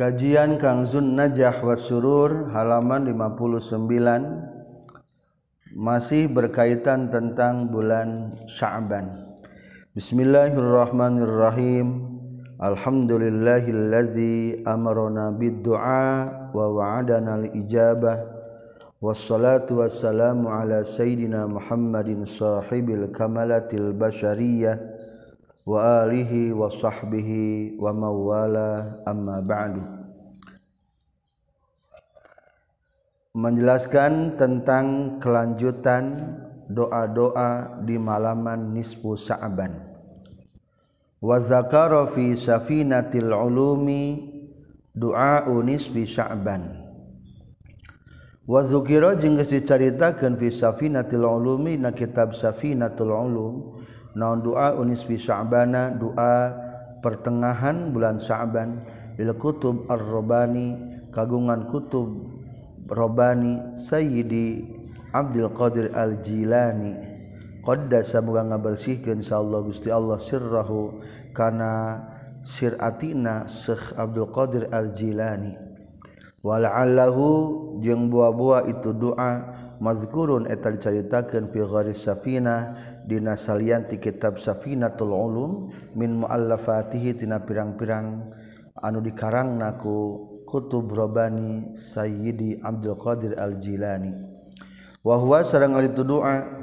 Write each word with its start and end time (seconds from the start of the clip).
Kajian 0.00 0.56
Kang 0.56 0.88
Zun 0.88 1.12
Najah 1.12 1.60
Wasurur 1.60 2.48
halaman 2.56 3.04
59 3.04 3.84
masih 5.76 6.24
berkaitan 6.24 7.12
tentang 7.12 7.68
bulan 7.68 8.32
Sya'ban. 8.48 9.12
Bismillahirrahmanirrahim. 9.92 12.16
Alhamdulillahillazi 12.56 14.64
amarona 14.64 15.36
bid-du'a 15.36 16.48
wa 16.48 16.66
wa'adana 16.72 17.44
al-ijabah. 17.44 18.24
Wassalatu 19.04 19.84
wassalamu 19.84 20.48
ala 20.48 20.80
sayyidina 20.80 21.44
Muhammadin 21.44 22.24
sahibil 22.24 23.12
kamalatil 23.12 23.92
basyariyah 23.92 24.80
wa 25.66 26.04
alihi 26.04 26.52
wa 26.52 26.68
sahbihi 26.68 27.76
wa 27.76 27.92
mawala 27.92 29.00
amma 29.04 29.40
ba'du. 29.44 29.82
Menjelaskan 33.36 34.34
tentang 34.36 35.16
kelanjutan 35.22 36.34
doa-doa 36.70 37.82
di 37.82 37.98
malaman 37.98 38.70
nisfu 38.70 39.18
sa'ban 39.18 39.90
wa 41.20 41.36
zakara 41.42 42.06
fi 42.08 42.32
safinatil 42.32 43.28
ulumi 43.28 44.30
doa 44.96 45.44
nisfi 45.60 46.06
sa'ban 46.06 46.80
wa 48.46 48.60
zukira 48.64 49.18
jeung 49.18 49.36
geus 49.36 49.52
dicaritakeun 49.52 50.38
fi 50.40 50.48
safinatil 50.48 51.26
ulumi 51.26 51.76
na 51.76 51.92
kitab 51.92 52.32
safinatul 52.32 53.12
ulum 53.12 53.54
naon 54.16 54.42
doa 54.42 54.74
unisfi 54.78 55.18
sya'bana? 55.20 55.94
Doa 55.94 56.54
pertengahan 57.04 57.90
bulan 57.94 58.18
sya'ban. 58.18 58.82
Lil 59.20 59.36
kutub 59.36 59.84
ar-robani 59.90 60.74
kagungan 61.12 61.68
kutub 61.68 62.08
robani 62.88 63.76
sayyidi 63.76 64.64
Abdul 65.12 65.50
Qadir 65.52 65.92
al-Jilani. 65.92 66.96
Qaddasa 67.60 68.24
muga 68.24 68.40
ngabersihkeun 68.46 69.20
insyaallah 69.20 69.60
Gusti 69.68 69.92
Allah 69.92 70.16
sirrahu 70.16 71.04
kana 71.36 72.00
siratina 72.40 73.44
Syekh 73.44 73.92
Abdul 74.00 74.32
Qadir 74.32 74.72
al-Jilani. 74.72 75.60
Wala'allahu 76.40 77.76
jeung 77.84 78.08
buah-buah 78.08 78.64
itu 78.72 78.96
doa 78.96 79.59
mazkurun 79.80 80.46
eta 80.46 80.70
dicaritakeun 80.70 81.50
fi 81.50 81.60
gharis 81.64 82.04
safina 82.04 82.76
dina 83.08 83.34
salian 83.34 83.88
ti 83.88 83.96
kitab 83.96 84.36
safinatul 84.36 85.16
ulum 85.16 85.52
min 85.96 86.22
muallafatihi 86.22 87.16
tina 87.16 87.42
pirang-pirang. 87.42 88.30
Anu 88.80 89.00
dikarangna 89.00 89.76
ku 89.80 90.28
kutub 90.48 90.88
robani 90.92 91.76
sayyidi 91.76 92.60
Abdul 92.60 92.96
Qadir 92.96 93.36
Al-Jilani. 93.36 94.12
Wa 95.00 95.16
huwa 95.16 95.40
sareng 95.44 95.76
ari 95.76 95.92
doa 95.92 96.60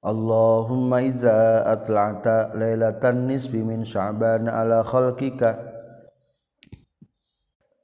Allahumma 0.00 1.04
iza 1.04 1.60
atla'ta 1.68 2.56
lailatan 2.56 3.28
nisbi 3.28 3.60
min 3.60 3.84
sya'ban 3.84 4.48
ala 4.48 4.80
khalqika 4.80 5.60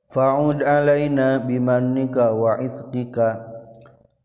fa'ud 0.09 0.65
alaina 0.65 1.45
bimannika 1.45 2.33
wa 2.33 2.57
izqika 2.57 3.46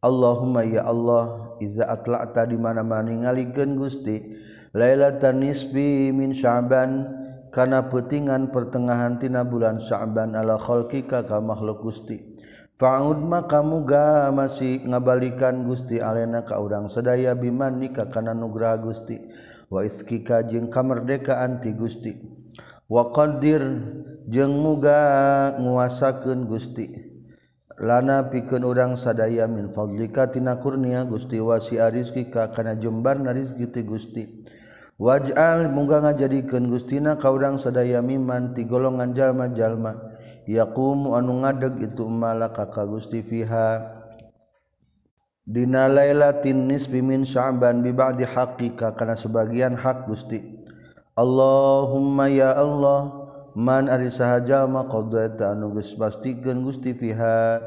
Allahumma 0.01 0.65
ya 0.65 0.81
Allah 0.89 1.53
iza 1.61 1.85
atla'ta 1.85 2.49
di 2.49 2.57
mana-mana 2.57 3.13
ningalikeun 3.13 3.77
Gusti. 3.77 4.33
Lailatan 4.73 5.45
nisbi 5.45 6.09
min 6.09 6.33
Sya'ban 6.33 7.05
kana 7.53 7.85
peutingan 7.85 8.49
pertengahan 8.49 9.21
tina 9.21 9.45
bulan 9.45 9.77
Sya'ban 9.77 10.33
ala 10.33 10.57
khalqika 10.57 11.21
ka 11.29 11.37
makhluk 11.37 11.85
Gusti. 11.85 12.33
Fa'ud 12.81 13.21
maka 13.21 13.61
muga 13.61 14.33
masih 14.33 14.81
ngabalikan 14.89 15.69
Gusti 15.69 16.01
alena 16.01 16.41
ka 16.41 16.57
urang 16.57 16.89
sadaya 16.89 17.37
biman 17.37 17.77
nikah 17.77 18.09
kana 18.09 18.33
nugraha 18.33 18.81
Gusti. 18.81 19.21
Wa 19.69 19.85
iskika 19.85 20.41
jeung 20.49 20.73
kamerdekaan 20.73 21.61
ti 21.61 21.77
Gusti. 21.77 22.17
Wa 22.89 23.13
qadir 23.13 23.61
jeung 24.25 24.65
muga 24.65 24.97
nguasakeun 25.61 26.49
Gusti. 26.49 27.10
lana 27.81 28.29
pikeun 28.29 28.61
urang 28.61 28.93
sadaya 28.93 29.49
min 29.49 29.73
fadlika 29.73 30.29
tina 30.29 30.61
kurnia 30.61 31.01
Gusti 31.09 31.41
wasi 31.41 31.81
rizki 31.81 32.29
ka 32.29 32.53
kana 32.53 32.77
jembar 32.77 33.17
na 33.17 33.33
rizki 33.33 33.65
ti 33.73 33.81
Gusti. 33.81 34.23
Waj'al 35.01 35.65
mungga 35.73 35.97
ngajadikeun 36.05 36.69
Gustina 36.69 37.17
ka 37.17 37.33
urang 37.33 37.57
sadaya 37.57 38.05
miman 38.05 38.53
ti 38.53 38.69
golongan 38.69 39.17
jalma-jalma. 39.17 39.97
Yaqumu 40.45 41.17
anu 41.17 41.41
ngadeg 41.41 41.81
itu 41.89 42.05
malaka 42.05 42.69
ka 42.69 42.85
Gusti 42.85 43.25
fiha. 43.25 43.97
Dina 45.41 45.89
lailatin 45.89 46.69
nisfi 46.69 47.01
min 47.01 47.25
sya'ban 47.25 47.81
bi 47.81 47.89
ba'di 47.89 48.29
haqqika 48.29 48.93
kana 48.93 49.17
sebagian 49.17 49.73
hak 49.73 50.05
Gusti. 50.05 50.37
Allahumma 51.17 52.29
ya 52.29 52.53
Allah 52.53 53.20
man 53.55 53.91
ari 53.91 54.07
sahajallma 54.07 54.87
qadaita 54.87 55.51
anu 55.51 55.75
geus 55.75 55.91
pastikeun 55.95 56.63
Gusti 56.63 56.95
fiha 56.95 57.59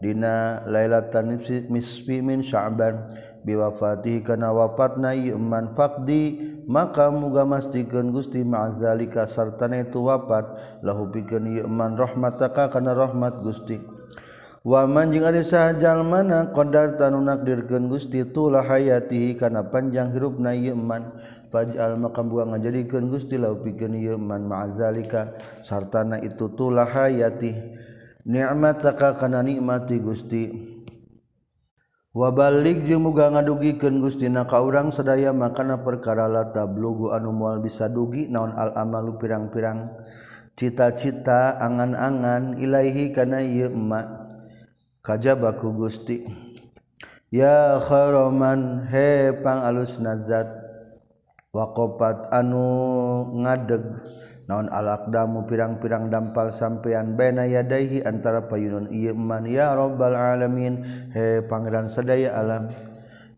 dina 0.00 0.64
lailatan 0.68 1.40
nisfi 1.68 2.20
min 2.20 2.40
sya'ban 2.44 3.00
biwafatihi 3.46 4.26
kana 4.26 4.52
wafatna 4.52 5.14
man 5.38 5.72
faqdi 5.72 6.56
maka 6.66 7.08
muga 7.12 7.46
mastikeun 7.46 8.10
Gusti 8.10 8.42
ma'zalika 8.42 9.24
sartana 9.24 9.86
itu 9.86 10.02
wafat 10.02 10.80
lahu 10.82 11.08
pikeun 11.12 11.64
man 11.70 11.94
rahmataka 11.94 12.72
kana 12.72 12.92
rahmat 12.96 13.40
Gusti. 13.44 13.78
Wa 14.66 14.82
man 14.82 15.14
jeung 15.14 15.22
ari 15.22 15.46
sahajal 15.46 16.02
qadar 16.50 16.98
tanu 16.98 17.22
nakdirkeun 17.22 17.86
Gusti 17.86 18.26
tulah 18.26 18.66
hayatihi 18.66 19.38
kana 19.38 19.62
panjang 19.62 20.10
hirupna 20.10 20.50
ieu 20.58 20.74
man. 20.74 21.14
faj'al 21.56 21.96
maka 21.96 22.20
buang 22.20 22.52
ngajadikeun 22.52 23.08
Gusti 23.08 23.40
lau 23.40 23.56
pikeun 23.56 23.96
ieu 23.96 24.20
man 24.20 24.44
ma'azalika 24.44 25.32
sartana 25.64 26.20
itu 26.20 26.52
tulah 26.52 26.84
hayati. 26.84 27.56
Ni'mataka 28.28 29.16
kana 29.16 29.40
nikmati 29.40 29.96
Gusti. 29.96 30.44
Wabalik 32.12 32.84
jeung 32.84 33.08
muga 33.08 33.32
ngadugikeun 33.32 34.04
Gusti 34.04 34.28
na 34.28 34.44
ka 34.44 34.60
urang 34.60 34.92
sadaya 34.92 35.32
makana 35.32 35.80
perkara 35.80 36.28
la 36.28 36.52
tablugu 36.52 37.16
anu 37.16 37.32
moal 37.32 37.64
bisa 37.64 37.88
dugi 37.88 38.28
naon 38.28 38.52
al 38.52 38.76
amalu 38.76 39.16
pirang-pirang. 39.16 40.04
Cita-cita 40.56 41.56
angan-angan 41.56 42.60
ilaihi 42.60 43.12
kana 43.12 43.40
ieu 43.40 43.72
ma 43.72 44.04
kajabaku 45.00 45.72
Gusti. 45.72 46.24
Ya 47.30 47.78
kharoman 47.78 48.88
he 48.88 49.30
pang 49.44 49.62
alus 49.62 50.00
nazat 50.02 50.65
wakopat 51.56 52.28
anu 52.28 53.32
ngadeg. 53.40 53.80
Naon 54.46 54.68
alakdamu 54.68 55.48
pirang-pirang 55.48 56.12
dampal 56.12 56.52
sampeyan. 56.52 57.16
Bena 57.16 57.48
yadaihi 57.48 58.04
antara 58.04 58.44
payunun. 58.44 58.92
Ieu 58.92 59.16
man 59.16 59.48
ya 59.48 59.72
rabbal 59.72 60.12
alamin 60.12 60.84
he 61.16 61.40
pangeran 61.48 61.88
sadaya 61.88 62.36
alam 62.36 62.70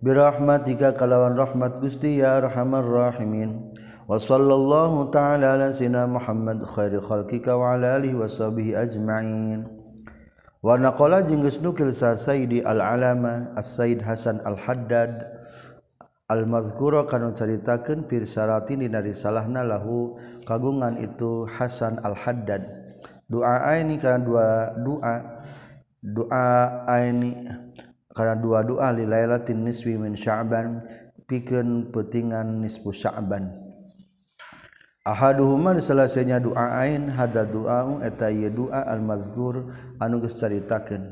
birahmatika 0.05 0.95
kalawan 0.95 1.39
rahmat 1.39 1.79
Gusti 1.79 2.21
ya 2.21 2.43
arhamar 2.43 2.85
rahimin. 2.85 3.65
Wa 4.09 4.17
sallallahu 4.17 5.13
ta'ala 5.13 5.57
ala 5.57 5.69
sina 5.69 6.09
Muhammad 6.09 6.65
khairi 6.65 6.97
khalqika 6.97 7.57
wa 7.57 7.77
ala 7.77 8.01
alihi 8.01 8.17
wa 8.17 8.25
sahbihi 8.29 8.73
ajma'in. 8.77 9.69
Wa 10.65 10.81
naqala 10.81 11.25
jeung 11.29 11.45
geus 11.45 11.61
nukil 11.61 11.93
sa 11.93 12.17
Sayyidi 12.17 12.65
al-Alama 12.65 13.53
as-sayyid 13.55 14.01
Hasan 14.01 14.41
Al-Haddad 14.49 15.25
Al-mazguro 16.29 17.09
kanu 17.09 17.33
caritakeun 17.33 18.05
firsaratin 18.05 18.85
dina 18.85 19.01
risalahna 19.01 19.65
lahu 19.65 20.21
kagungan 20.45 21.01
itu 21.01 21.49
Hasan 21.49 22.05
Al-Haddad. 22.05 22.69
Duaaini 23.33 23.97
kana 23.97 24.21
dua 24.21 24.77
doa 24.77 25.15
duaaini 26.05 27.33
kana 28.13 28.37
dua 28.37 28.61
doa 28.61 28.93
li 28.93 29.09
lailatin 29.09 29.65
nisfi 29.65 29.97
min 29.97 30.13
Sya'ban 30.21 30.85
pikeun 31.25 31.89
peutingan 31.97 32.61
nisfu 32.61 32.93
Sya'ban. 32.93 33.49
Ahaduhuma 35.09 35.81
salasanya 35.81 36.45
duaain 36.45 37.09
hada 37.09 37.49
duaun 37.49 38.05
eta 38.05 38.29
ieu 38.29 38.53
doa 38.53 38.85
al-mazkur 38.85 39.73
anu 39.97 40.21
geus 40.21 40.37
caritakeun. 40.37 41.09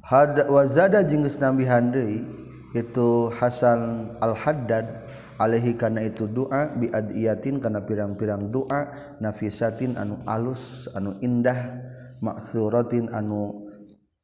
Hada 0.00 0.48
wa 0.48 0.64
zada 0.64 1.04
jeung 1.04 1.28
geus 1.28 1.36
nambihan 1.36 1.92
deui 1.92 2.24
itu 2.72 3.28
Hasan 3.36 4.12
al-Haddad 4.20 5.04
alaihi 5.36 5.76
karena 5.76 6.04
itu 6.04 6.24
doa 6.28 6.72
biadiyatin 6.72 7.60
karena 7.60 7.84
pirang-pirang 7.84 8.48
doa 8.48 8.94
nafisatin 9.20 9.96
anu 10.00 10.20
alus 10.24 10.88
anu 10.96 11.16
indah 11.20 11.82
maksuratin 12.22 13.12
anu 13.12 13.68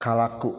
kalaku. 0.00 0.54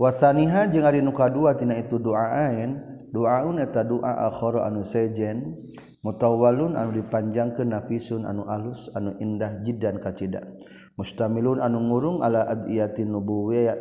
Wasaniha 0.00 0.72
jeung 0.72 0.88
ari 0.88 1.04
nu 1.04 1.12
kadua 1.12 1.52
tina 1.54 1.76
itu 1.76 2.00
doa 2.00 2.24
ain 2.48 2.80
doaun 3.12 3.60
eta 3.60 3.84
doa 3.84 4.32
akhara 4.32 4.64
anu 4.64 4.80
sejen 4.80 5.60
mutawalun 6.00 6.72
anu 6.72 6.96
dipanjangkeun 6.96 7.68
nafisun 7.68 8.24
anu 8.24 8.48
alus 8.48 8.88
anu 8.96 9.12
indah 9.20 9.60
jiddan 9.60 10.00
kacida. 10.00 10.40
Mustamilun 10.96 11.60
anu 11.60 11.84
ngurung 11.84 12.24
ala 12.24 12.48
adiyatin 12.48 13.12
nubuwiyah 13.12 13.76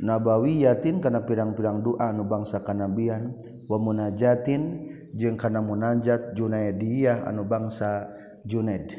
nabawi 0.00 0.64
yatin 0.64 1.02
karena 1.02 1.20
pirang-pirang 1.26 1.82
doa 1.84 2.08
nu 2.14 2.24
bangsa 2.24 2.62
kanabian. 2.64 3.34
Wamunajatin 3.66 4.88
jeung 5.12 5.36
kana 5.36 5.60
munajat 5.60 6.32
Junaidiyah 6.36 7.28
anu 7.28 7.44
bangsa 7.44 8.08
Junaid. 8.48 8.92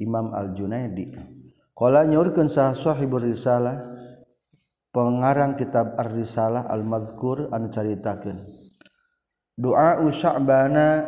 Imam 0.00 0.32
Al 0.32 0.56
Junaidi 0.56 1.12
qala 1.76 2.08
nyaurkeun 2.08 2.48
sah 2.48 2.72
sahibur 2.72 3.20
risalah 3.20 3.92
pengarang 4.90 5.54
kitab 5.60 5.94
Ar-Risalah 5.96 6.66
Al-Mazkur 6.66 7.52
anu 7.52 7.68
caritakeun. 7.68 8.42
Doa 9.60 10.00
Sya'bana 10.08 11.04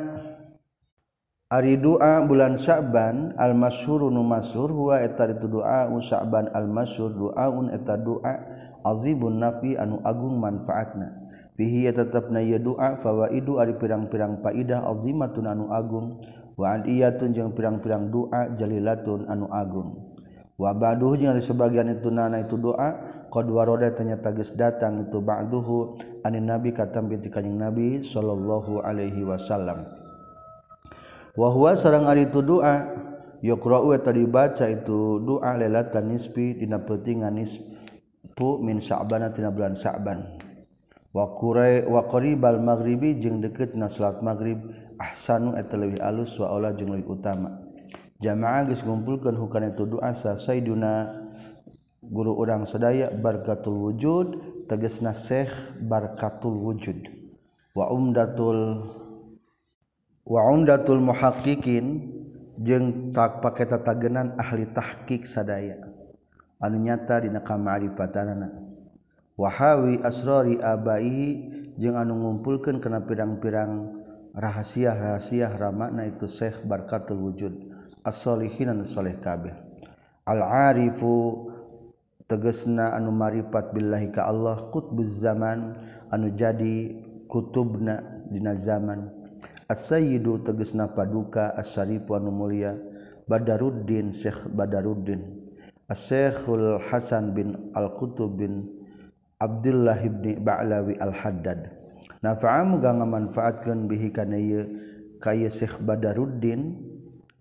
Ari 1.52 1.76
doa 1.76 2.24
bulan 2.24 2.56
Sya'ban 2.56 3.36
al-masyhur 3.36 4.08
nu 4.08 4.24
masyhur 4.24 4.72
huwa 4.72 5.04
eta 5.04 5.28
itu 5.28 5.52
doa 5.52 5.84
Sya'ban 6.00 6.48
al-masyhur 6.48 7.12
doaun 7.12 7.68
eta 7.68 8.00
doa 8.00 8.40
azibun 8.80 9.36
nafi 9.36 9.76
anu 9.76 10.00
agung 10.00 10.40
manfaatna. 10.40 11.20
Fihi 11.52 11.92
tetapna 11.92 12.40
ieu 12.40 12.56
doa 12.56 12.96
fawaidu 12.96 13.60
ari 13.60 13.76
pirang-pirang 13.76 14.40
faidah 14.40 14.80
azimatun 14.96 15.44
anu 15.44 15.68
agung 15.68 16.24
wa 16.56 16.72
aliyatun 16.72 17.36
jeung 17.36 17.52
pirang-pirang 17.52 18.08
doa 18.08 18.56
jalilatun 18.56 19.28
anu 19.28 19.44
agung. 19.52 20.08
Wa 20.56 20.72
ba'duhu 20.72 21.20
jeung 21.20 21.36
sebagian 21.36 21.92
itu 21.92 22.08
nana 22.08 22.48
itu 22.48 22.56
doa 22.56 22.96
qad 23.28 23.44
waroda 23.52 23.92
ternyata 23.92 24.32
geus 24.32 24.56
datang 24.56 25.04
itu 25.04 25.20
ba'duhu 25.20 26.00
anin 26.24 26.48
nabi 26.48 26.72
katam 26.72 27.12
binti 27.12 27.28
kanjing 27.28 27.60
nabi 27.60 28.00
sallallahu 28.00 28.80
alaihi 28.80 29.20
wasallam. 29.20 30.00
wahwa 31.32 31.72
sarang 31.76 32.08
ari 32.08 32.28
itu 32.28 32.40
doa 32.44 32.92
yaqra'u 33.42 33.90
tadi 34.00 34.24
baca 34.28 34.68
itu 34.68 35.18
doa 35.22 35.56
lailatan 35.58 36.12
nisfi 36.12 36.56
dina 36.56 36.78
peutingan 36.78 37.34
nisfu 37.34 38.48
min 38.62 38.78
sya'ban 38.78 39.32
tina 39.34 39.50
bulan 39.50 39.74
sya'ban. 39.74 40.38
Wa 41.12 41.28
qurai 41.36 41.84
wa 41.84 42.08
qaribal 42.08 42.56
maghribi 42.56 43.20
jeung 43.20 43.44
deukeutna 43.44 43.92
salat 43.92 44.24
maghrib 44.24 44.64
ahsanu 44.96 45.52
eta 45.60 45.76
leuwih 45.76 46.00
alus 46.00 46.40
wa 46.40 46.48
aula 46.48 46.72
jeung 46.72 46.88
leuwih 46.88 47.20
utama. 47.20 47.60
Jamaah 48.22 48.64
geus 48.70 48.80
ngumpulkeun 48.80 49.36
hukana 49.36 49.76
itu 49.76 49.84
doa 49.84 50.14
sa 50.16 50.40
sayyiduna 50.40 51.20
guru 52.00 52.32
urang 52.32 52.64
sadaya 52.64 53.12
barkatul 53.12 53.76
wujud 53.90 54.40
tegasna 54.70 55.12
syekh 55.12 55.52
barkatul 55.84 56.56
wujud. 56.56 57.12
Wa 57.76 57.92
umdatul 57.92 58.88
waundatul 60.22 61.02
muhaqikin 61.02 62.08
jeng 62.62 63.10
tak 63.10 63.42
pakai 63.42 63.66
tatagenan 63.66 64.38
ahli 64.38 64.70
tahqiq 64.70 65.26
sadaya. 65.26 65.78
Anu 66.62 66.78
nyata 66.78 67.26
dina 67.26 67.42
kamaripatanana 67.42 68.54
wahawi 69.34 69.98
asrori 70.04 70.62
abai 70.62 71.42
jeung 71.74 71.98
anu 71.98 72.14
ngumpulkeun 72.14 72.78
kana 72.78 73.02
pirang-pirang 73.02 73.98
rahasia-rahasia 74.36 75.50
ramana 75.58 76.06
itu 76.06 76.30
Syekh 76.30 76.62
Barkatul 76.62 77.18
Wujud 77.18 77.54
as-solihin 78.06 78.70
anu 78.70 78.86
saleh 78.86 79.18
kabeh. 79.18 79.58
Al-arifu 80.22 81.50
tegesna 82.30 82.94
anu 82.94 83.10
marifat 83.10 83.74
billahi 83.74 84.14
ka 84.14 84.30
Allah 84.30 84.70
qutbuz 84.70 85.18
zaman 85.18 85.74
anu 86.14 86.30
jadi 86.30 86.94
kutubna 87.26 88.22
dina 88.30 88.54
zaman. 88.54 89.21
asyidu 89.72 90.44
tegesna 90.44 90.92
paduka 90.92 91.56
asyarifan 91.56 92.28
mulia 92.28 92.76
Badaruddin 93.24 94.12
Syekh 94.12 94.52
Badaruddin. 94.52 95.40
Asyekhul 95.88 96.80
Hasan 96.88 97.32
bin 97.32 97.72
Al-Qutub 97.72 98.36
bin 98.36 98.68
Abdullah 99.40 99.96
ibni 100.00 100.36
Ba'lawi 100.36 101.00
Al-Haddad. 101.00 101.72
Nafa'am 102.20 102.78
ganga 102.84 103.08
manfaatkan 103.08 103.88
bihi 103.88 104.12
kana 104.12 104.36
ieu 104.36 104.68
kaya 105.20 105.48
Syekh 105.48 105.80
Badaruddin 105.80 106.92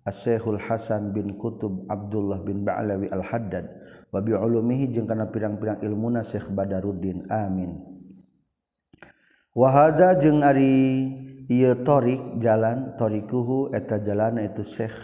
Asyekhul 0.02 0.58
Hasan 0.58 1.14
bin 1.14 1.38
Qutub 1.38 1.86
Abdullah 1.86 2.42
bin 2.42 2.66
Ba'lawi 2.66 3.06
Al-Haddad. 3.10 3.70
Wa 4.10 4.18
bi 4.18 4.34
ulumihi 4.34 4.90
jeung 4.90 5.06
kana 5.06 5.30
pirang-pirang 5.30 5.78
ilmuna 5.82 6.26
Syekh 6.26 6.50
Badaruddin. 6.50 7.30
Amin. 7.30 7.78
Wahada 9.54 10.18
jeung 10.18 10.42
ari 10.42 11.06
ia 11.52 11.76
thorik 11.76 12.40
jalan. 12.40 12.96
Thorikuhu 12.96 13.76
eta 13.76 14.00
jalan 14.00 14.40
itu 14.40 14.64
Syekh 14.64 14.96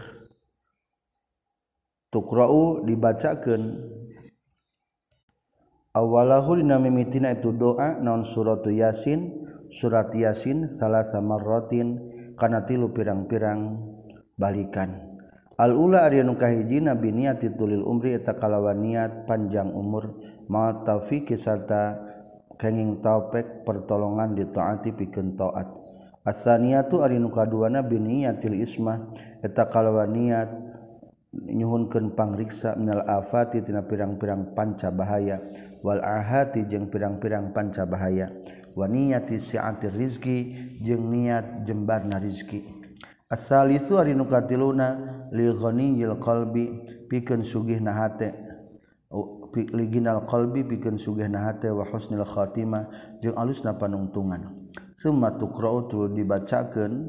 tukra'u 2.09 2.89
dibacakan 2.89 3.85
awalahu 5.93 6.57
dina 6.57 7.37
itu 7.37 7.53
doa 7.53 8.01
non 8.01 8.25
suratu 8.25 8.73
yasin? 8.73 9.45
Surat 9.69 10.09
yasin 10.17 10.73
salah 10.73 11.05
sama 11.05 11.37
rotin 11.37 12.09
karena 12.41 12.65
tilu 12.65 12.89
pirang-pirang 12.89 13.77
balikan. 14.41 15.21
Al 15.61 15.77
ula 15.77 16.09
ari 16.09 16.25
nu 16.25 16.41
kahiji 16.41 16.81
nabi 16.81 17.13
niat 17.13 17.45
tulil 17.45 17.85
umri 17.85 18.17
eta 18.17 18.33
kalawan 18.33 18.81
niat 18.81 19.29
panjang 19.29 19.69
umur. 19.69 20.17
Ma 20.49 20.73
taufik 20.89 21.29
sarta 21.37 22.01
kenging 22.57 23.05
taufik 23.05 23.69
pertolongan 23.69 24.33
ditaati 24.33 24.97
pikeun 24.97 25.37
taat. 25.37 25.88
asaniatu 26.29 27.01
ari 27.01 27.17
nu 27.17 27.33
kaduana 27.33 27.81
biniyatil 27.81 28.61
ismah. 28.61 29.09
Eta 29.41 29.65
kalawa 29.65 30.05
niat 30.05 30.53
nyuhunkeun 31.33 32.13
pangriksa 32.13 32.77
minal 32.77 33.09
afati 33.09 33.65
tina 33.65 33.81
pirang-pirang 33.81 34.53
panca 34.53 34.93
bahaya. 34.93 35.41
Wal 35.81 36.05
ahati 36.05 36.69
jeung 36.69 36.93
pirang-pirang 36.93 37.57
panca 37.57 37.89
bahaya. 37.89 38.29
Wa 38.77 38.87
niyati 38.87 39.41
si'atir 39.41 39.97
rizki 39.97 40.55
jeung 40.85 41.11
niat 41.11 41.67
jembarna 41.67 42.23
rizki 42.23 42.79
asalisu 43.29 44.01
ari 44.01 44.17
nu 44.17 44.25
katiluna 44.25 45.29
li 45.35 45.53
ghaniyil 45.53 46.17
qalbi 46.17 46.81
pikeun 47.13 47.45
sugihna 47.45 47.93
hate 47.93 48.33
liginal 49.77 50.25
qalbi 50.25 50.65
pikeun 50.65 50.97
sugihna 50.97 51.45
hate 51.45 51.69
wa 51.69 51.85
husnil 51.85 52.25
khatimah 52.25 52.89
jeung 53.21 53.37
alusna 53.37 53.77
panungtungan. 53.77 54.58
sematukro 54.99 55.87
dibacakan. 56.11 57.07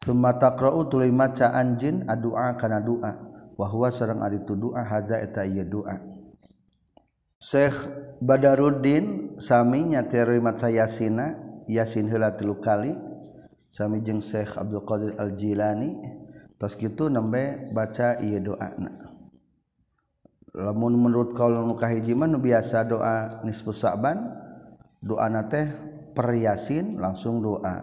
Semataro 0.00 0.88
maca 1.12 1.52
anjin 1.52 2.08
adua 2.08 2.56
kana 2.56 2.80
duawahwa 2.80 3.92
serrang 3.92 4.24
itu 4.32 4.56
doa 4.56 4.80
hada 4.80 5.20
eta 5.20 5.44
doa 5.44 6.00
Syekh 7.36 7.76
Badaruddin 8.24 9.36
saminya 9.36 10.00
terima 10.08 10.56
saya 10.56 10.88
Yasina 10.88 11.36
Yasin 11.68 12.08
hela 12.08 12.32
tilu 12.32 12.56
kali. 12.64 12.96
Sami 13.70 14.00
jeung 14.00 14.18
Syekh 14.18 14.58
Abdul 14.58 14.82
Qadir 14.82 15.14
Al 15.14 15.36
Jilani 15.38 15.94
tos 16.58 16.74
gitu 16.74 17.06
nembe 17.06 17.70
baca 17.70 18.18
ieu 18.18 18.42
doana 18.42 18.90
lamun 20.52 20.98
menurut 20.98 21.38
kalau 21.38 21.62
nu 21.62 21.78
kahiji 21.78 22.12
biasa 22.18 22.82
doa 22.84 23.40
nisfu 23.46 23.70
Sa'ban 23.70 24.39
doana 25.00 25.48
teh 25.48 25.66
peryasin 26.12 27.00
langsung 27.00 27.40
doa. 27.40 27.80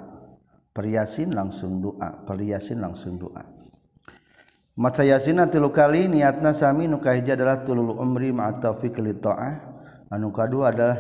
Peryasin 0.74 1.34
langsung 1.34 1.82
doa. 1.82 2.22
Peryasin 2.26 2.78
langsung 2.78 3.18
doa. 3.18 3.42
Maca 4.78 5.02
yasin 5.02 5.42
tilu 5.50 5.74
kali 5.74 6.06
niatna 6.06 6.54
sami 6.54 6.86
nu 6.86 7.02
kahiji 7.02 7.34
adalah 7.34 7.66
tulul 7.66 7.98
umri 7.98 8.30
ma 8.30 8.54
taufiq 8.54 9.02
li 9.02 9.18
taah. 9.18 9.58
Anu 10.14 10.30
kadua 10.30 10.70
adalah 10.70 10.98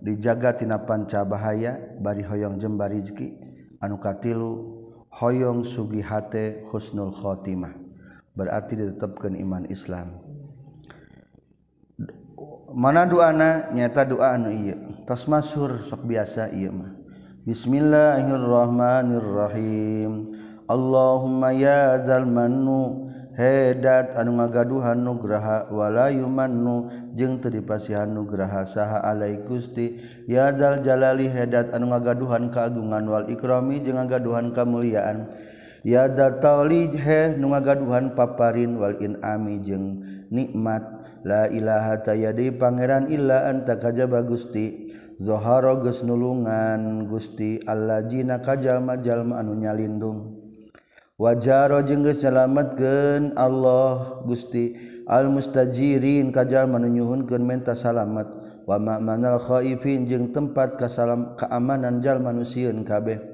dijaga 0.00 0.56
tina 0.56 0.80
panca 0.80 1.20
bahaya 1.22 1.76
bari 2.00 2.24
hoyong 2.24 2.56
jembar 2.56 2.90
rizki 2.90 3.36
anu 3.84 4.00
katilu 4.00 4.80
hoyong 5.12 5.60
sugihate 5.60 6.64
husnul 6.72 7.12
khotimah. 7.12 7.76
Berarti 8.32 8.80
ditetapkan 8.80 9.36
iman 9.36 9.68
Islam. 9.68 10.21
mana 12.74 13.04
doana 13.04 13.68
nyata 13.72 14.04
doa 14.08 14.32
anu 14.36 14.50
iya 14.50 14.74
tos 15.04 15.28
masyhur 15.28 15.82
sok 15.84 16.04
biasa 16.08 16.48
iya 16.52 16.72
mah. 16.72 16.90
Bismillahirrahmanirrahim. 17.42 20.12
Allahumma 20.70 21.50
ya 21.50 21.98
zal 22.06 22.22
mannu 22.22 23.10
hedat 23.34 24.14
anu 24.14 24.38
ngagaduhan 24.38 25.02
nugraha 25.02 25.66
wala 25.68 26.08
yumannu 26.14 26.86
jeung 27.18 27.42
teu 27.42 27.50
dipasihan 27.50 28.06
nugraha 28.06 28.62
saha 28.62 29.02
alai 29.02 29.42
Gusti. 29.42 29.98
Ya 30.30 30.54
zal 30.54 30.86
jalali 30.86 31.26
hedat 31.28 31.74
anu 31.74 31.90
ngagaduhan 31.90 32.54
kaagungan 32.54 33.10
wal 33.10 33.26
ikrami 33.26 33.82
jeung 33.82 33.98
ngagaduhan 33.98 34.54
kamuliaan. 34.54 35.26
Ya 35.82 36.06
dal 36.06 36.38
taulij 36.38 36.94
he 36.94 37.34
nu 37.42 37.50
ngagaduhan 37.50 38.14
paparin 38.14 38.78
wal 38.78 38.94
inami 39.02 39.58
jeung 39.66 39.98
nikmat 40.30 41.01
la 41.22 41.48
ilaha 41.48 42.02
tayadi 42.02 42.54
pangeran 42.54 43.08
illa 43.10 43.48
anta 43.50 43.78
kajaba 43.78 44.22
gusti. 44.22 44.90
Zoharo 45.22 45.78
geus 45.78 46.02
nulungan 46.02 47.06
gusti 47.06 47.62
alladzina 47.62 48.42
kajalma 48.42 48.98
jalma 48.98 49.38
anu 49.38 49.54
nyalindung. 49.54 50.42
Wajaro 51.14 51.86
jengges 51.86 52.18
geus 52.18 52.26
nyalametkeun 52.26 53.38
Allah 53.38 54.22
gusti. 54.26 54.74
Al 55.06 55.30
mustajirin 55.30 56.34
kajal 56.34 56.66
nu 56.66 56.90
nyuhunkeun 56.90 57.42
menta 57.46 57.78
salamet. 57.78 58.26
Wa 58.66 58.78
ma'manal 58.78 59.38
khaifin 59.42 60.06
jeung 60.10 60.30
tempat 60.30 60.78
kasalam 60.78 61.38
keamanan 61.38 62.02
jal 62.02 62.18
manusiun 62.18 62.82
kabeh. 62.82 63.31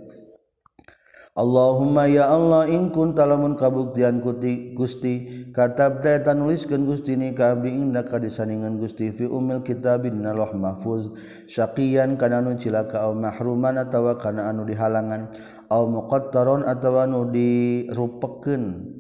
Allahumma 1.38 2.11
ya 2.11 2.35
Allah 2.35 2.66
ingkun 2.66 3.14
talamun 3.14 3.54
kabuktian 3.54 4.18
kuti 4.18 4.75
Gusti 4.75 5.47
katab 5.54 6.02
ta 6.02 6.35
nuliskeun 6.35 6.83
Gusti 6.83 7.14
ni 7.14 7.30
ka 7.30 7.54
kabdi 7.54 7.78
indah 7.78 8.02
kadisaningan 8.02 8.75
Gusti 8.83 9.14
fi 9.14 9.23
umil 9.23 9.62
kitabin 9.62 10.18
naloh 10.18 10.50
mahfuz. 10.59 11.14
Syaqiyan 11.47 12.18
kana 12.18 12.42
nu 12.42 12.59
cilaka 12.59 13.07
au 13.07 13.14
mahruman 13.14 13.78
atawa 13.78 14.18
kana 14.18 14.50
anu 14.50 14.66
dihalangan 14.66 15.30
au 15.71 15.87
muqattaron 15.87 16.66
atawa 16.66 17.07
nu 17.07 17.30
dirupekeun 17.30 18.90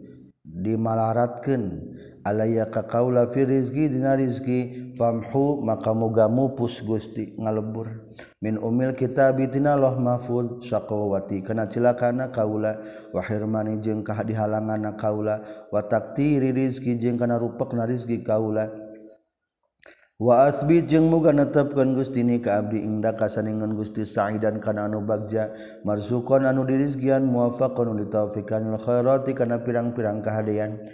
dimalaratkeun. 0.46 1.90
alaya 2.28 2.68
ka 2.68 2.84
kaula 2.84 3.24
fi 3.32 3.48
rizki 3.48 3.88
dina 3.88 4.12
rizki 4.20 4.92
famhu 4.94 5.64
maka 5.64 5.96
muga 5.96 6.28
mupus 6.28 6.84
gusti 6.84 7.32
ngalebur. 7.40 7.88
Min 8.44 8.60
umil 8.60 8.92
kitab 8.92 9.40
tina 9.48 9.74
loh 9.74 9.96
mahfuz 9.96 10.60
syaqawati 10.68 11.40
kana 11.40 11.64
cilakana 11.72 12.28
kaula. 12.28 12.76
Wa 13.16 13.24
hirmani 13.24 13.80
jeung 13.80 14.04
kah 14.04 14.20
dihalanganna 14.20 14.92
kaula. 15.00 15.40
Wa 15.72 15.80
taktiri 15.80 16.52
rizki 16.52 17.00
jeung 17.00 17.16
kana 17.16 17.40
rupekna 17.40 17.88
rizki 17.88 18.20
kaula. 18.20 18.68
Wa 20.18 20.50
asbi 20.50 20.82
jeung 20.82 21.14
muga 21.14 21.30
netepkeun 21.30 21.94
Gusti 21.94 22.26
ni 22.26 22.42
ka 22.42 22.58
abdi 22.58 22.82
inda 22.82 23.14
kasaningan 23.14 23.78
Gusti 23.78 24.02
sa'idan 24.02 24.58
kana 24.58 24.90
anu 24.90 24.98
bagja. 24.98 25.54
Marzuqan 25.86 26.42
anu 26.42 26.66
dirizkian 26.66 27.22
muwafaqan 27.22 27.94
ditaufikanil 28.02 28.82
khairati 28.82 29.30
kana 29.30 29.62
pirang-pirang 29.62 30.18
kahadean. 30.18 30.90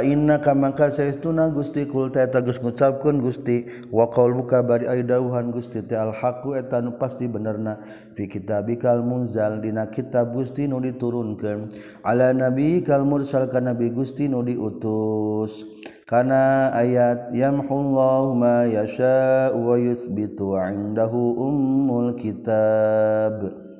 inna 0.00 0.40
kamangka 0.40 0.88
sayauna 0.88 1.52
Gusti 1.52 1.84
kulta 1.84 2.24
tagus 2.24 2.56
ngucapkan 2.56 3.20
Gusti 3.20 3.68
wakol 3.92 4.32
buka 4.32 4.64
bari 4.64 4.88
dauhan 5.04 5.52
Gusti 5.52 5.84
alhaku 5.92 6.56
etanu 6.56 6.96
pasti 6.96 7.28
benerna. 7.28 7.76
Fi 8.16 8.24
kitab 8.24 8.72
bikal 8.72 9.04
munzal 9.04 9.60
dina 9.60 9.84
kitab 9.92 10.32
Gusti 10.32 10.64
nu 10.64 10.80
diturunkeun. 10.80 11.68
Ala 12.08 12.32
nabi 12.32 12.80
kal 12.80 13.04
mursal 13.04 13.52
ka 13.52 13.60
nabi 13.60 13.92
Gusti 13.92 14.32
nu 14.32 14.40
diutus. 14.40 15.68
Kana 16.08 16.72
ayat 16.72 17.32
yamhullahu 17.36 18.32
ma 18.32 18.64
yasha 18.64 19.52
wa 19.52 19.76
yuthbitu 19.76 20.56
indahu 20.56 21.36
ummul 21.36 22.16
kitab. 22.16 23.71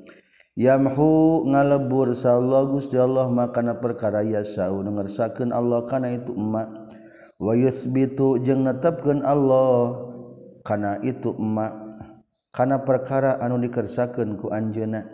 yamhu 0.52 1.48
ngalebur 1.48 2.12
sallallahu 2.12 2.76
Gusti 2.78 3.00
Allah 3.00 3.28
makana 3.32 3.76
perkara 3.80 4.20
yasau 4.20 4.84
ngersakeun 4.84 5.50
Allah 5.52 5.84
kana 5.88 6.12
itu 6.12 6.32
emak. 6.36 6.68
Wa 7.42 7.58
yuthbitu 7.58 8.38
jeung 8.44 8.68
netepkeun 8.68 9.24
Allah 9.26 9.98
kana 10.62 11.00
itu 11.02 11.34
emak. 11.34 11.74
Kana 12.52 12.84
perkara 12.84 13.40
anu 13.40 13.56
dikersakeun 13.58 14.36
ku 14.36 14.52
anjeunna. 14.52 15.08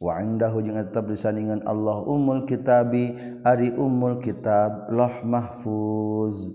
Wa 0.00 0.22
indahu 0.22 0.62
jeung 0.62 0.78
tetep 0.78 1.10
disandingan 1.10 1.66
Allah 1.66 2.00
umul 2.06 2.46
kitabi 2.46 3.18
ari 3.42 3.74
umul 3.74 4.22
kitab 4.22 4.88
loh 4.94 5.22
mahfuz. 5.26 6.54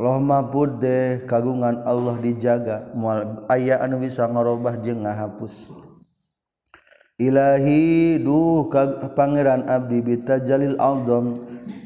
Loh 0.00 0.16
mahfud 0.16 0.80
deh 0.80 1.24
kagungan 1.28 1.86
Allah 1.86 2.16
dijaga. 2.20 2.90
Mual 2.92 3.46
aya 3.48 3.80
anu 3.80 4.02
bisa 4.02 4.26
ngarobah 4.26 4.80
jeung 4.82 5.06
ngahapus. 5.06 5.89
Ilahi 7.20 8.16
duh 8.16 8.64
Pangeran 9.12 9.68
Abdi 9.68 10.00
Bita 10.00 10.40
Jalil 10.40 10.80
Aldom 10.80 11.36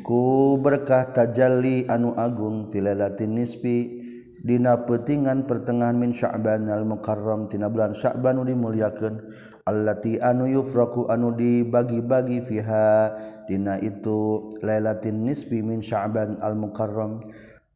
ku 0.07 0.55
berkah 0.63 1.11
tajalli 1.11 1.91
anu 1.91 2.15
agung 2.15 2.71
filalatin 2.71 3.35
nispi 3.35 3.99
dina 4.47 4.87
petingan 4.87 5.43
pertengahan 5.51 5.99
min 5.99 6.15
Sya'ban 6.15 6.71
al 6.71 6.87
Mukarram 6.87 7.51
tina 7.51 7.67
bulan 7.67 7.99
Sya'ban 7.99 8.39
anu 8.39 8.47
dimuliakeun 8.47 9.27
allati 9.67 10.23
anu 10.23 10.47
yufraku 10.47 11.11
anu 11.11 11.35
dibagi-bagi 11.35 12.39
fiha 12.47 13.11
dina 13.51 13.83
itu 13.83 14.55
lailatin 14.63 15.27
nisfi 15.27 15.67
min 15.67 15.83
Sya'ban 15.83 16.39
al 16.47 16.55
Mukarram. 16.55 17.27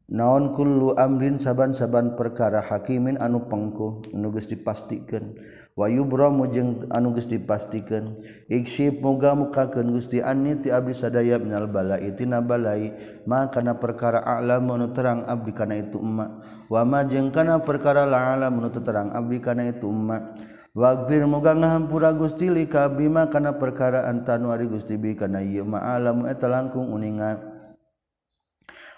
Naon 0.09 0.57
kullu 0.57 0.97
amrin 0.97 1.37
saban-saban 1.37 2.17
perkara 2.17 2.63
hakimin 2.65 3.19
anu 3.21 3.45
pengkuh 3.45 4.15
nugas 4.15 4.49
dipastikeun 4.49 5.37
wayubromu 5.79 6.51
jeung 6.51 6.83
anu 6.91 7.15
geus 7.15 7.31
dipastikan 7.31 8.19
iksib 8.51 8.99
moga 8.99 9.31
mukakeun 9.31 9.95
Gusti 9.95 10.19
anni 10.19 10.59
ti 10.59 10.67
abdi 10.67 10.91
sadaya 10.91 11.39
minal 11.39 11.71
balai 11.71 12.11
tina 12.19 12.43
balai 12.43 12.91
ma 13.23 13.47
kana 13.47 13.79
perkara 13.79 14.19
a'lam 14.19 14.67
anu 14.67 14.91
terang 14.91 15.23
abdi 15.23 15.55
kana 15.55 15.79
itu 15.79 15.95
emma 16.03 16.43
wa 16.67 16.83
ma 16.83 17.07
jeung 17.07 17.31
kana 17.31 17.63
perkara 17.63 18.03
la'ala 18.03 18.51
anu 18.51 18.67
terang 18.75 19.15
abdi 19.15 19.39
kana 19.39 19.71
itu 19.71 19.87
emma 19.87 20.35
Wagfir 20.69 21.25
moga 21.25 21.57
ngahampura 21.57 22.13
Gusti 22.13 22.45
li 22.45 22.69
kabima 22.69 23.25
kana 23.25 23.57
perkara 23.57 24.05
antanu 24.05 24.53
ari 24.53 24.69
Gusti 24.69 25.01
bi 25.01 25.17
kana 25.17 25.41
ieu 25.41 25.65
ma'alamu 25.65 26.29
eta 26.29 26.45
langkung 26.45 26.93
uningan 26.93 27.41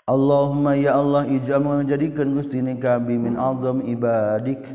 Allahumma 0.03 0.75
ya 0.75 0.99
Allah 0.99 1.23
ijam 1.31 1.63
menjadikan 1.63 2.35
Gusti 2.35 2.59
ni 2.59 2.75
kabi 2.75 3.15
min 3.15 3.39
azam 3.39 3.79
ibadik. 3.85 4.67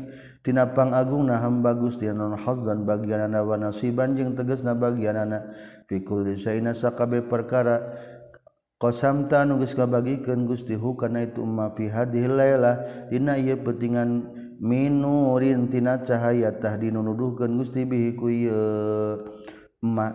tinapang 0.43 0.93
Agung 0.93 1.25
na 1.27 1.39
hamba 1.41 1.73
Gusti 1.73 2.09
non 2.09 2.37
Hazan 2.37 2.85
bagian 2.85 3.29
na 3.31 3.41
wa 3.41 3.55
nasiban 3.55 4.13
jeung 4.17 4.35
teges 4.37 4.61
na 4.61 4.73
bagian 4.77 5.17
bagianana 5.17 5.53
fikul 5.87 6.25
sayna 6.37 6.73
sakabe 6.73 7.21
perkara 7.25 7.95
qasamta 8.77 9.45
nu 9.45 9.57
geus 9.57 9.73
kabagikeun 9.73 10.45
Gusti 10.45 10.77
hu 10.77 10.93
kana 10.93 11.25
itu 11.25 11.41
umma 11.41 11.73
fi 11.73 11.89
hadhil 11.89 12.37
laila 12.37 12.85
dina 13.09 13.37
ieu 13.37 13.57
petingan 13.57 14.29
minurin 14.61 15.69
tina 15.69 16.01
cahaya 16.01 16.53
tahdinu 16.53 17.01
nuduhkeun 17.05 17.57
Gusti 17.57 17.85
bihi 17.85 18.17
ku 18.17 18.29
ieu. 18.29 19.21
Ma 19.81 20.09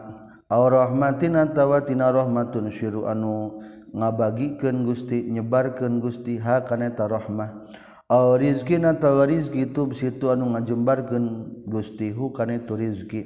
rahmatin 0.51 1.39
atawa 1.39 1.87
tina 1.87 2.11
rahmatun 2.11 2.69
syiru 2.71 3.07
anu 3.07 3.63
ngabagikeun 3.95 4.83
Gusti 4.83 5.31
nyebarkeun 5.31 6.03
Gusti 6.03 6.39
ha 6.43 6.61
kana 6.67 6.91
ta 6.91 7.07
rahmah. 7.07 7.67
rizki 8.37 8.77
na 8.77 8.93
tawa 8.93 9.25
rizki 9.25 9.73
tub 9.73 9.97
situ 9.97 10.29
anu 10.29 10.53
ngajembarkeun 10.53 11.65
Gustihu 11.65 12.29
kana 12.35 12.61
itu 12.61 12.77
rizki. 12.77 13.23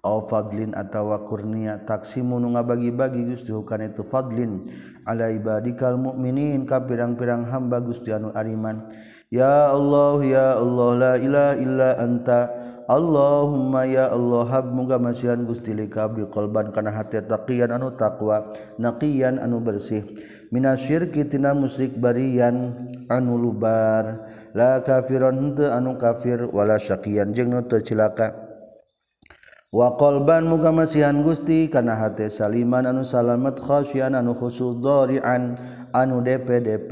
Aw 0.00 0.24
fadlin 0.32 0.72
atawa 0.72 1.28
kurnia 1.28 1.84
taksimu 1.84 2.40
nu 2.40 2.56
ngabagi-bagi 2.56 3.28
Gustihu 3.28 3.68
kana 3.68 3.92
itu 3.92 4.00
fadlin. 4.00 4.64
Ala 5.04 5.28
ibadikal 5.28 6.00
mukminin 6.00 6.64
ka 6.64 6.80
pirang-pirang 6.80 7.44
hamba 7.52 7.84
Gusti 7.84 8.16
anu 8.16 8.32
ariman. 8.32 8.88
Ya 9.28 9.68
Allah 9.68 10.16
ya 10.24 10.46
Allah 10.56 10.90
la 10.96 11.12
ilaha 11.20 11.54
illa 11.60 11.88
anta. 12.00 12.40
Allahumma 12.90 13.86
ya 13.86 14.10
Allah 14.10 14.50
hab 14.50 14.72
muga 14.74 14.98
masihan 14.98 15.46
Gusti 15.46 15.70
likabri 15.70 16.26
qalban 16.26 16.74
kana 16.74 16.90
hati 16.90 17.22
taqiyan 17.22 17.70
anu 17.70 17.94
taqwa 17.94 18.50
naqiyan 18.80 19.38
anu 19.38 19.62
bersih. 19.62 20.02
Minasyirkitina 20.50 21.54
musyrik 21.54 21.94
barian 21.94 22.74
anu 23.06 23.38
lubar. 23.38 24.26
La 24.50 24.82
kafiron 24.82 25.38
henteu 25.38 25.70
anu 25.70 25.94
kafir 25.94 26.42
wala 26.50 26.74
syakian. 26.74 27.30
Jeung 27.30 27.54
nu 27.54 27.62
teu 27.70 27.78
cilaka. 27.78 28.34
Wa 29.70 29.94
qalban 29.94 30.50
muga 30.50 30.74
masihan 30.74 31.22
Gusti 31.22 31.70
kana 31.70 31.94
hate 31.94 32.26
saliman 32.26 32.90
anu 32.90 33.06
salamet 33.06 33.62
khasyian 33.62 34.18
anu 34.18 34.34
khusus 34.34 34.82
dhari'an 34.82 35.54
anu 35.94 36.18
DP-DP 36.26 36.90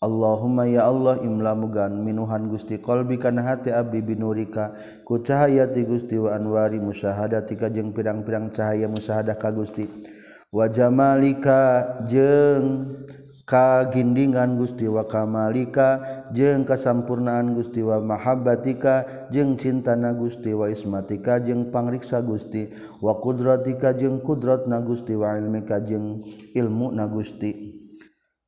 Allahumma 0.00 0.64
ya 0.64 0.88
Allah 0.88 1.20
imla 1.20 1.52
mugan 1.52 2.00
minuhan 2.00 2.48
Gusti 2.48 2.80
qalbi 2.80 3.20
kana 3.20 3.44
hate 3.44 3.68
abdi 3.68 4.00
binurika. 4.00 4.72
Ku 5.04 5.20
cahaya 5.20 5.68
ti 5.68 5.84
Gusti 5.84 6.16
wa 6.16 6.32
anwari 6.32 6.80
musyahadatika 6.80 7.68
jeung 7.68 7.92
pirang-pirang 7.92 8.48
cahaya 8.48 8.88
musyahadah 8.88 9.36
ka 9.36 9.52
Gusti. 9.52 9.84
wajamalika 10.52 11.60
jeng 12.04 12.92
kagindingan 13.48 14.60
Gusti 14.60 14.86
wa 14.86 15.08
kamalika 15.08 15.98
jeung 16.30 16.62
kasampurnaan 16.68 17.56
Gusti 17.56 17.80
wa 17.82 17.98
mahabbatika 17.98 19.26
jeung 19.32 19.56
cintana 19.56 20.12
Gusti 20.12 20.52
wa 20.52 20.68
ismatika 20.68 21.40
jeng 21.40 21.72
pangriksa 21.72 22.20
Gusti 22.22 22.68
wa 23.00 23.16
kudratika 23.18 23.96
jeng 23.96 24.20
kudrat 24.20 24.68
na 24.68 24.78
Gusti 24.84 25.16
wa 25.16 25.34
ilmika 25.34 25.80
jeng 25.80 26.22
ilmu 26.54 26.92
na 26.92 27.08
Gusti. 27.08 27.80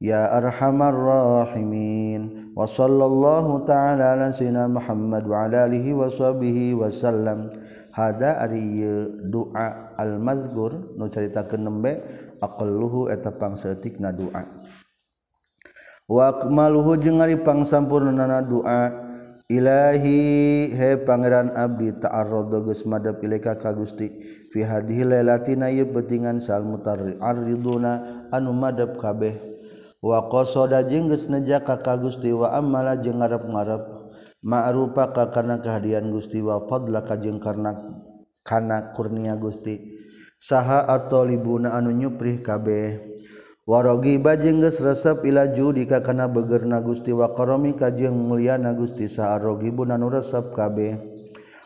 Ya 0.05 0.29
arhamar 0.37 0.93
rahimin. 0.93 2.53
Wa 2.53 2.69
sallallahu 2.69 3.65
ta'ala 3.65 4.13
ala 4.13 4.29
sayyidina 4.29 4.69
Muhammad 4.69 5.25
wa 5.25 5.49
ala 5.49 5.65
alihi 5.65 5.97
wa 5.97 6.13
sahbihi 6.13 6.77
wa 6.77 6.93
sallam. 6.93 7.49
hada 7.95 8.43
ari 8.43 8.83
doa 9.31 9.95
almazgur 9.95 10.99
nu 10.99 11.07
caritakeun 11.07 11.63
nembe 11.63 12.03
aqalluhu 12.43 13.07
eta 13.07 13.31
pangsaeutikna 13.31 14.11
doa 14.11 14.43
wa 16.11 16.23
akmaluhu 16.35 16.99
jeung 16.99 17.23
ari 17.23 17.39
pangsampurnana 17.39 18.43
doa 18.43 18.91
ilahi 19.47 20.73
he 20.73 20.91
pangeran 21.07 21.55
abdi 21.55 21.95
ta'arrada 21.95 22.65
geus 22.67 22.83
madep 22.89 23.23
ilaika 23.23 23.55
ka 23.61 23.77
Gusti 23.77 24.11
fi 24.51 24.65
hadhihi 24.65 25.05
lailatina 25.05 25.69
ye 25.69 25.85
beutingan 25.85 26.41
sal 26.41 26.65
mutarri 26.65 27.15
ariduna 27.21 28.25
anu 28.33 28.57
madep 28.57 28.97
kabeh. 28.97 29.37
Wa 30.05 30.29
qasada 30.33 30.85
jeung 30.85 31.09
geus 31.13 31.29
nejaka 31.33 31.81
ka 31.81 31.97
Gusti 32.01 32.33
wa 32.33 32.53
amala 32.57 32.97
jeung 32.97 33.21
ngarep-ngarep 33.21 33.94
ma'rupa 34.45 35.11
ka 35.17 35.33
kana 35.33 35.59
kehadian 35.65 36.13
Gusti 36.13 36.45
wa 36.45 36.61
fadla 36.69 37.03
ka 37.03 37.17
jeung 37.17 37.41
karna 37.41 37.73
kana 38.45 38.93
kurnia 38.93 39.35
Gusti. 39.41 39.97
Saha 40.37 40.85
atolibuna 40.85 41.73
anu 41.73 41.89
nyuprih 41.97 42.45
kabeh. 42.45 43.01
Warogi 43.65 44.21
bajeng 44.21 44.61
geus 44.61 44.85
resep 44.85 45.25
ila 45.25 45.49
judi 45.49 45.89
ka 45.89 46.05
kana 46.05 46.29
begerna 46.29 46.85
Gusti 46.85 47.17
wa 47.17 47.33
qarami 47.33 47.73
ka 47.73 47.89
jeung 47.89 48.13
mulyana 48.29 48.77
Gusti 48.77 49.09
saha 49.09 49.41
rogibun 49.41 49.89
anu 49.89 50.13
resep 50.13 50.53
kabeh. 50.53 51.01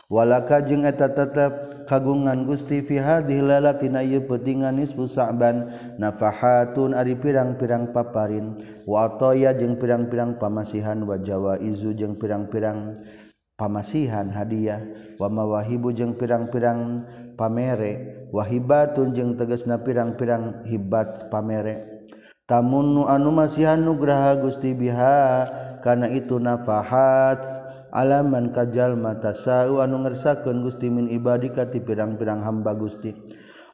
Walaka 0.07 0.63
jeung 0.63 0.87
eta 0.87 1.11
tetep 1.11 1.78
kagungan 1.89 2.45
Gusti 2.45 2.85
fihar 2.85 3.25
petingan 3.25 4.21
petinganis 4.29 4.93
Sa'ban. 4.93 5.73
Nafahatun 5.97 6.93
ari 6.93 7.17
pirang-pirang 7.17 7.89
paparin. 7.89 8.53
Watoya 8.85 9.57
jeung 9.57 9.81
pirang-pirang 9.81 10.37
pamasihan. 10.37 11.01
Wajawa 11.01 11.57
izu 11.57 11.97
jeung 11.97 12.21
pirang-pirang 12.21 13.01
pamasihan 13.57 14.29
hadiah. 14.29 14.85
Wamawahibu 15.17 15.89
jeung 15.97 16.13
pirang-pirang 16.13 17.09
pamere. 17.33 18.29
Wahibatun 18.29 19.17
jeung 19.17 19.33
tegesna 19.33 19.81
pirang-pirang 19.81 20.69
hibat 20.69 21.33
pamere. 21.33 22.05
Tamun 22.45 23.05
anu 23.05 23.29
masihan 23.29 23.77
nugraha 23.77 24.37
Gusti 24.37 24.73
biha 24.73 25.45
kana 25.85 26.09
itu 26.09 26.41
nafahat 26.41 27.68
alaman 27.91 28.53
kajal 28.53 28.93
mata 28.93 29.33
sau 29.33 29.81
anu 29.81 30.01
ngersakeun 30.05 30.61
Gusti 30.61 30.89
min 30.89 31.09
ibadi 31.09 31.49
ti 31.49 31.79
pirang-pirang 31.81 32.41
hamba 32.41 32.73
Gusti. 32.77 33.13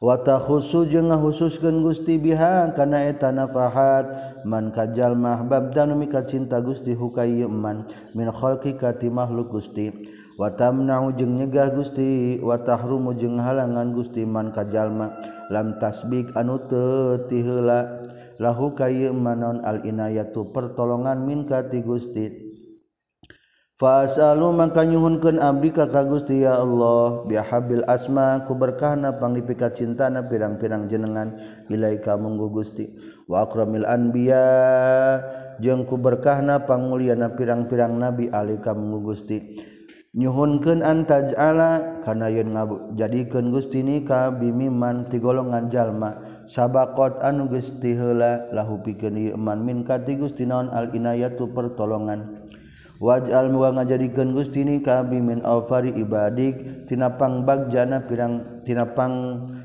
Wata 0.04 0.38
khusu 0.38 0.92
jeung 0.92 1.08
ngahususkeun 1.08 1.80
Gusti 1.80 2.20
biha 2.20 2.68
kana 2.76 3.08
eta 3.08 3.32
nafahat. 3.32 4.38
Man 4.44 4.76
kajal 4.76 5.16
mahbab 5.16 5.72
dan 5.72 5.96
mika 5.96 6.22
cinta 6.28 6.60
Gusti 6.60 6.92
hukayeu 6.92 7.48
man 7.48 7.88
min 8.12 8.28
khalqi 8.30 8.76
ti 8.76 9.08
makhluk 9.08 9.56
Gusti. 9.56 9.90
Watamnau 10.36 11.16
jeung 11.16 11.40
nyegah 11.40 11.72
Gusti. 11.72 12.38
Watahrumu 12.44 13.16
jeung 13.16 13.40
halangan 13.40 13.96
Gusti. 13.96 14.28
Man 14.28 14.52
kajalma 14.52 15.16
lam 15.48 15.80
tasbik 15.80 16.36
anu 16.36 16.60
teu 16.68 17.26
ti 17.32 17.40
heula. 17.42 18.04
Lahu 18.36 18.76
kayeu 18.76 19.16
manon 19.16 19.64
al 19.64 19.88
inayatu 19.88 20.52
pertolongan 20.52 21.24
min 21.24 21.48
ka 21.48 21.66
ti 21.72 21.80
Gusti. 21.80 22.45
Fasalu 23.76 24.56
mangka 24.56 24.88
nyuhunkeun 24.88 25.36
abdi 25.36 25.68
ka 25.76 25.84
Gusti 26.08 26.48
ya 26.48 26.64
Allah. 26.64 27.28
Bihabil 27.28 27.84
asma 27.92 28.48
ku 28.48 28.56
berkahna 28.56 29.20
panglipika 29.20 29.68
cintana 29.68 30.24
pirang-pirang 30.24 30.88
jenengan 30.88 31.36
ilaika 31.68 32.16
munggu 32.16 32.56
Gusti. 32.56 32.88
Wa 33.28 33.44
akramil 33.44 33.84
anbiya 33.84 34.48
jeung 35.60 35.84
ku 35.84 36.00
berkahna 36.00 36.64
panguliana 36.64 37.36
pirang-pirang 37.36 38.00
nabi 38.00 38.32
alika 38.32 38.72
munggu 38.72 39.12
Gusti. 39.12 39.60
Nyuhunkeun 40.16 40.80
antajala 40.80 42.00
kana 42.00 42.32
yeun 42.32 42.56
jadikeun 42.96 43.52
Gusti 43.52 43.84
ni 43.84 44.08
ka 44.08 44.32
bimiman 44.32 45.04
ti 45.12 45.20
golongan 45.20 45.68
jalma. 45.68 46.24
Sabaqat 46.48 47.20
anu 47.20 47.52
Gusti 47.52 47.92
heula 47.92 48.48
lahu 48.56 48.80
pikeun 48.80 49.20
ieu 49.20 49.36
iman 49.36 49.60
min 49.60 49.84
ka 49.84 50.00
ti 50.00 50.16
Gusti 50.16 50.48
naon 50.48 50.72
al 50.72 50.96
inayatu 50.96 51.52
pertolongan. 51.52 52.45
wajal 53.00 53.52
muga 53.52 53.76
ngajadikeun 53.76 54.36
Gusti 54.36 54.64
ni 54.64 54.82
kabi 54.82 55.20
min 55.20 55.42
alfari 55.46 55.96
ibadik. 55.96 56.88
Tinapang 56.90 57.44
bagjana 57.44 58.04
pirang 58.06 58.64
tinapang 58.64 59.14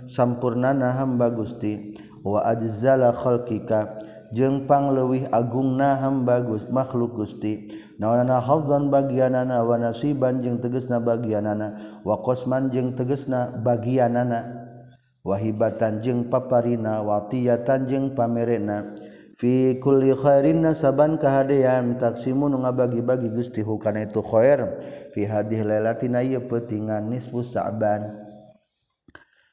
sampurnana 0.06 0.94
hamba 0.96 1.30
Gusti. 1.30 1.96
Wa 2.20 2.44
ajzala 2.52 3.16
khalqika 3.16 3.96
jeung 4.30 4.68
pangleuwih 4.68 5.26
agungna 5.32 5.98
hamba 5.98 6.44
Gus 6.44 6.68
makhluk 6.68 7.16
Gusti. 7.16 7.72
Naonana 7.96 8.40
hafzan 8.40 8.88
bagianana 8.92 9.64
wa 9.64 9.76
nasiban 9.80 10.44
jeung 10.44 10.60
tegesna 10.60 11.00
bagianana. 11.00 12.00
Wa 12.04 12.20
qasman 12.20 12.68
jeung 12.72 12.92
tegesna 12.92 13.50
bagianana. 13.60 14.68
Wahibatan 15.20 16.00
jeung 16.00 16.32
paparina 16.32 17.04
watiyatan 17.04 17.84
jeung 17.84 18.16
pamerena. 18.16 18.88
fi 19.40 19.80
kulli 19.80 20.12
khairin 20.12 20.60
nasaban 20.60 21.16
kahadean 21.16 21.96
taksimu 21.96 22.52
nu 22.52 22.60
ngabagi-bagi 22.60 23.32
Gusti 23.32 23.64
hukana 23.64 24.04
itu 24.04 24.20
khair. 24.20 24.76
Fi 25.16 25.24
hadhihi 25.24 25.64
lailatina 25.64 26.20
ieu 26.20 26.44
peutingan 26.44 27.08
nisfu 27.08 27.40
sa'ban 27.40 28.20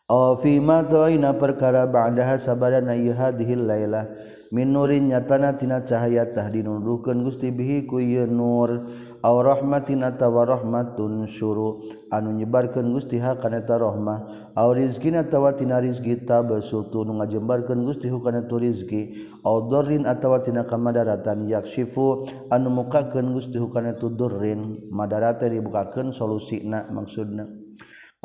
aw 0.08 0.40
fi 0.40 0.60
ma 0.60 0.84
taina 0.88 1.36
perkara 1.36 1.84
ba'daha 1.88 2.36
sabadana 2.36 2.96
ieu 3.00 3.16
hadhihi 3.16 3.56
lailah. 3.56 4.12
Min 4.52 4.72
nurin 4.72 5.12
nyatana 5.12 5.60
tina 5.60 5.84
cahaya 5.84 6.24
tahdinun. 6.24 6.80
Rukeun 6.80 7.24
Gusti 7.28 7.52
bihi 7.52 7.84
ku 7.84 8.00
ieu 8.00 8.24
nur. 8.24 8.88
rahmattinatawarahmatun 9.30 11.28
suruh 11.28 11.84
anu 12.14 12.32
nyebarkan 12.38 12.94
guststiha 12.96 13.36
kaneta 13.42 13.76
Rohmah 13.76 14.52
a 14.56 14.64
rizkinatawatina 14.72 15.84
Rizgita 15.84 16.46
besultu 16.46 17.04
nu 17.04 17.20
ngajembarkan 17.20 17.84
guststihukantu 17.84 18.56
Rizki 18.62 19.28
Adorin 19.44 20.08
atawatina 20.08 20.64
kamadaratan 20.64 21.50
yaksifu 21.50 22.30
anu 22.54 22.72
mukaken 22.72 23.36
guststihukantu 23.36 24.14
Durin 24.16 24.78
Madarata 24.94 25.50
dibukakan 25.50 26.16
solusi 26.16 26.64
na 26.64 26.88
maksudna. 26.88 27.50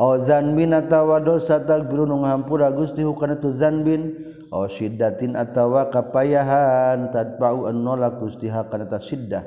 Zanbintawa 0.02 1.20
dosa 1.20 1.60
takbirung 1.62 2.24
hampura 2.24 2.72
guststihukantu 2.72 3.52
zanbin. 3.52 4.32
Sidatin 4.72 5.36
atawa 5.36 5.92
kapayahan. 5.92 7.12
Tanpa 7.12 7.52
nolak 7.72 8.20
guststiha 8.20 8.72
kaneta 8.72 8.98
Sidah 8.98 9.44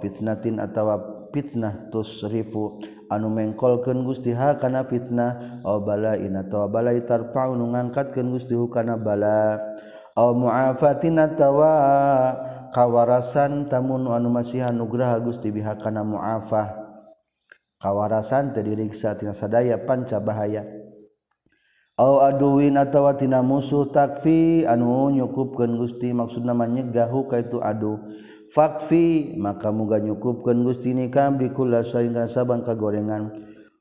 fitnatin 0.00 0.56
atawa 0.56 1.28
fitnah 1.28 1.92
tusrifu. 1.92 2.80
Anu 3.12 3.28
mengkolkeun 3.28 4.00
Gusti 4.08 4.32
ha 4.32 4.56
kana 4.56 4.88
fitnah 4.88 5.60
aw 5.60 5.76
balain 5.84 6.32
atawa 6.40 6.72
balai 6.72 7.04
tarfa'u 7.04 7.52
nu 7.52 7.68
ngangkatkeun 7.76 8.32
Gusti 8.32 8.56
hu 8.56 8.72
kana 8.72 8.96
bala. 8.96 9.60
Aw 10.16 10.30
mu'afatin 10.32 11.20
atawa 11.20 11.72
kawarasan 12.72 13.68
tamun 13.68 14.08
anu 14.08 14.32
masihan 14.32 14.72
nugraha 14.72 15.20
Gusti 15.20 15.52
biha 15.52 15.76
kana 15.76 16.00
mu'afah. 16.00 16.80
Kawarasan 17.76 18.56
terdiriksa 18.56 19.12
tina 19.20 19.36
sadaya 19.36 19.76
panca 19.84 20.16
bahaya. 20.16 20.64
Aw 21.94 22.26
aduwin 22.26 22.74
atawa 22.74 23.14
tina 23.14 23.38
musuh 23.44 23.92
takfi 23.92 24.64
anu 24.66 25.12
nyukupkeun 25.12 25.78
Gusti 25.78 26.10
maksud 26.10 26.42
nama 26.42 26.66
nyegah 26.66 27.12
ka 27.28 27.38
itu 27.38 27.60
aduh 27.60 28.00
fakfi 28.54 29.34
maka 29.34 29.74
muga 29.74 29.98
nyukupkeun 29.98 30.62
Gusti 30.62 30.94
ni 30.94 31.10
kabdi 31.10 31.50
kula 31.50 31.82
saing 31.82 32.14
sabang 32.30 32.62
kagorengan. 32.62 33.34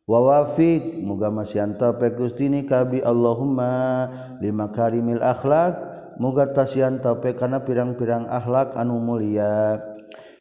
Wawafik 0.04 1.00
muga 1.00 1.30
masih 1.32 1.64
pe 1.78 2.12
Gusti 2.18 2.50
ni 2.50 2.66
kabdi 2.66 3.00
Allahumma 3.06 4.10
lima 4.42 4.68
karimil 4.74 5.22
akhlak 5.22 5.78
muga 6.18 6.50
tasian 6.52 7.00
pe 7.00 7.38
kana 7.38 7.62
pirang-pirang 7.62 8.26
akhlak 8.28 8.74
anu 8.74 8.98
mulia. 8.98 9.93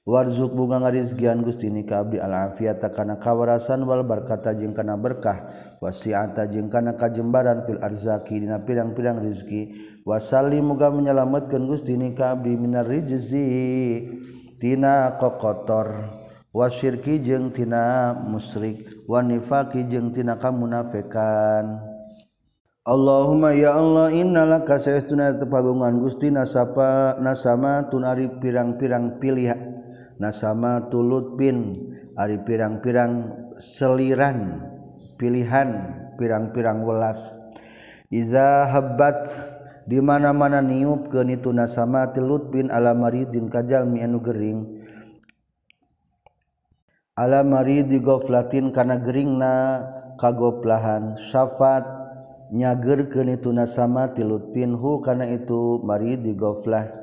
Warzuk 0.03 0.51
bunga 0.51 0.83
ngarizgian 0.83 1.47
Gusti 1.47 1.71
ni 1.71 1.87
kabdi 1.87 2.19
alafiata 2.19 2.91
kana 2.91 3.23
kawarasan 3.23 3.87
wal 3.87 4.03
barkata 4.03 4.55
jeung 4.55 4.75
kana 4.75 4.99
berkah. 4.99 5.51
Wasiata 5.79 6.47
jeung 6.51 6.71
kana 6.71 6.95
kajembaran 6.95 7.67
fil 7.67 7.79
arzaki 7.83 8.43
dina 8.43 8.63
pirang-pirang 8.63 9.23
rizki. 9.23 9.75
Wasali 10.03 10.59
muga 10.59 10.91
menyelamatkeun 10.91 11.67
Gusti 11.71 11.95
ni 11.95 12.15
kabdi 12.15 12.55
minar 12.59 12.87
rijzi. 12.87 13.47
Tina 14.59 15.19
kokotor. 15.19 16.21
Wasyirki 16.53 17.25
jeung 17.25 17.49
tina 17.49 18.13
musyrik 18.13 19.09
wanifaki 19.09 19.89
jeung 19.89 20.13
tina 20.13 20.37
kamunafikan. 20.37 21.81
Allahumma 22.83 23.55
ya 23.55 23.79
Allah 23.79 24.11
innalaka 24.11 24.75
saestuna 24.75 25.33
tepagungan 25.39 26.03
Gusti 26.03 26.35
nasapa 26.35 27.15
nasama 27.23 27.87
tunari 27.87 28.27
pirang-pirang 28.43 29.23
pilihan 29.23 29.72
nasama 30.21 30.89
tulut 30.91 31.37
bin 31.37 31.89
Ari 32.13 32.45
pirang-pirang 32.45 33.33
seliran 33.57 34.61
pilihan 35.17 35.69
pirang-pirang 36.21 36.85
welas. 36.85 37.33
Iza 38.13 38.69
hebat 38.69 39.25
di 39.89 39.97
mana-mana 39.97 40.61
niup 40.61 41.09
ke 41.09 41.25
itu 41.25 41.49
nasama 41.57 42.13
tulut 42.13 42.53
bin 42.53 42.69
ala 42.69 42.93
maridin 42.93 43.49
kajal 43.49 43.89
mianu 43.89 44.21
gering. 44.21 44.85
Ala 47.17 47.41
alamari 47.41 47.81
digoflatin 47.85 48.77
kana 48.77 49.01
geringna 49.01 49.85
kagoplahan. 50.21 51.17
Syafat 51.17 51.85
nyager 52.53 53.09
ke 53.09 53.25
itu 53.25 53.49
nasama 53.57 54.13
tilut 54.13 54.53
bin 54.53 54.77
hu 54.77 55.01
kana 55.01 55.33
itu 55.33 55.81
maridi 55.81 56.37
goflah. 56.37 57.02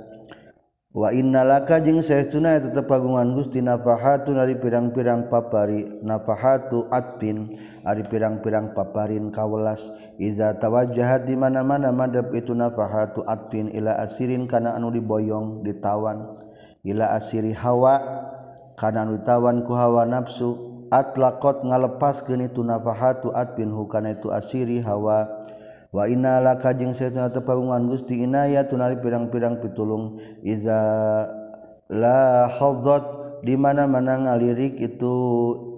wa 0.89 1.13
innalaka 1.13 1.77
jeung 1.77 2.01
saestuna 2.01 2.57
eta 2.57 2.73
tepagungan 2.73 3.37
Gusti 3.37 3.61
nafahatu 3.61 4.33
ari 4.33 4.57
pirang-pirang 4.57 5.29
papari 5.29 5.85
nafahatu 6.01 6.89
atin 6.89 7.53
ari 7.85 8.01
pirang-pirang 8.09 8.73
paparin 8.73 9.29
kawelas. 9.29 9.93
Iza 10.17 10.57
tawajjahat 10.57 11.29
di 11.29 11.37
mana-mana 11.37 11.93
madep 11.93 12.33
itu 12.33 12.57
nafahatu 12.57 13.21
atin 13.29 13.69
ila 13.69 14.01
asirin 14.01 14.49
kana 14.49 14.73
anu 14.73 14.89
diboyong 14.89 15.61
ditawan. 15.61 16.33
Ila 16.81 17.13
asiri 17.13 17.53
hawa 17.53 18.01
kana 18.73 19.05
anu 19.05 19.21
ditawan 19.21 19.61
ku 19.69 19.77
hawa 19.77 20.09
nafsu 20.09 20.57
atlaqat 20.89 21.61
ngalepaskeun 21.69 22.49
itu 22.49 22.65
nafahatu 22.65 23.29
atin 23.37 23.69
hukana 23.77 24.17
itu 24.17 24.33
asiri 24.33 24.81
hawa. 24.81 25.29
wainalaka 25.89 26.73
jeung 26.77 26.93
pagungan 27.45 27.89
Gusti 27.89 28.21
Inaya 28.21 28.65
tunari 28.69 28.97
pirang-pirang 29.01 29.61
pitulung. 29.61 30.21
Iza 30.45 30.81
lahot 31.89 33.41
dimana-mana 33.41 34.29
ngalirik 34.29 34.77
itu 34.77 35.15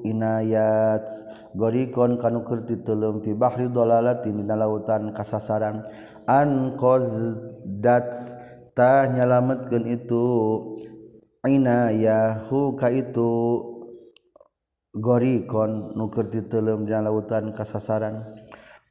inayat 0.01 1.05
gorikon 1.53 2.17
kanukerti 2.17 2.81
tulum 2.81 3.21
fi 3.21 3.37
bahri 3.37 3.69
dolalatin 3.69 4.43
dina 4.43 4.57
lautan 4.57 5.13
kasasaran. 5.13 5.85
An 6.25 6.75
qazdat 6.75 8.11
ta 8.75 9.07
nyalametkeun 9.09 9.85
itu 9.89 10.25
inayahu 11.45 12.77
ka 12.77 12.87
itu 12.89 13.31
gorikon 14.95 15.95
nukerti 15.95 16.49
tulum 16.49 16.83
dina 16.89 17.05
lautan 17.05 17.53
kasasaran. 17.55 18.40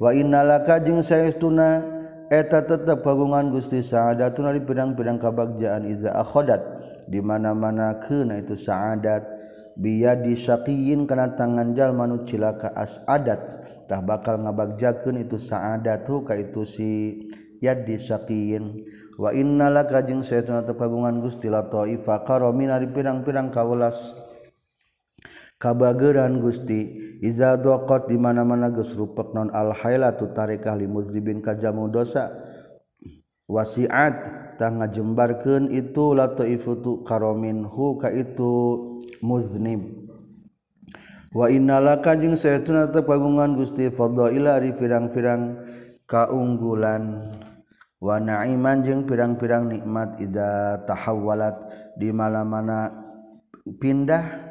wanalaka 0.01 0.81
jeung 0.81 1.05
sayauna 1.05 1.85
eta 2.33 2.65
tetap 2.65 3.05
pagungan 3.05 3.53
Gusti 3.53 3.85
sahadatun 3.85 4.49
dari 4.49 4.65
pedang-pedang 4.65 5.21
kabagjaan 5.21 5.85
Iza 5.85 6.17
akhodat 6.17 6.65
dimana-mana 7.13 8.01
kena 8.01 8.41
itu 8.41 8.57
saadat 8.57 9.29
biya 9.77 10.17
disyakiin 10.17 11.05
karena 11.05 11.37
tangan 11.37 11.77
jalmanu 11.77 12.25
cilaka 12.25 12.73
as 12.73 13.05
adattah 13.05 14.01
bakal 14.01 14.41
ngabagjakeun 14.41 15.21
itu 15.21 15.37
saadat 15.37 16.09
ka 16.09 16.33
itu 16.33 16.65
si 16.65 16.91
ya 17.61 17.77
disyakiin 17.77 18.81
wanalaka 19.21 20.01
jeung 20.01 20.25
sayauna 20.25 20.65
pagungan 20.65 21.21
Gusti 21.21 21.53
latoifa 21.53 22.25
karo 22.25 22.49
min 22.57 22.73
dari 22.73 22.89
pedang-pedang 22.89 23.53
kawelas 23.53 24.17
kabageran 25.61 26.41
Gusti 26.41 27.13
iza 27.21 27.61
dokot 27.61 28.09
di 28.09 28.17
mana-mana 28.17 28.73
geus 28.73 28.97
rupek 28.97 29.37
non 29.37 29.53
al 29.53 29.77
hailatu 29.77 30.33
tarikah 30.33 30.75
li 30.75 30.89
muzribin 30.89 31.45
kajamu 31.45 31.93
dosa. 31.93 32.33
Wasiat 33.51 34.15
tah 34.63 34.71
ngajembarkeun 34.71 35.75
itu 35.75 36.15
lataifutu 36.15 37.03
karomin 37.03 37.67
hu 37.67 37.99
ka 37.99 38.09
itu 38.09 38.79
muznib. 39.21 40.01
Wa 41.31 41.47
innalaka 41.51 42.19
jeung 42.19 42.35
saytuna 42.35 42.91
tetep 42.91 43.07
pagungan 43.07 43.55
Gusti 43.55 43.91
fadhaila 43.91 44.59
ari 44.59 44.75
firang-firang 44.75 45.63
kaunggulan. 46.07 47.35
Wa 47.99 48.17
na'iman 48.23 48.87
jeung 48.87 49.05
pirang-pirang 49.05 49.69
nikmat 49.69 50.23
ida 50.23 50.83
tahawwalat 50.87 51.55
di 51.99 52.15
mana-mana 52.15 52.91
pindah 53.83 54.50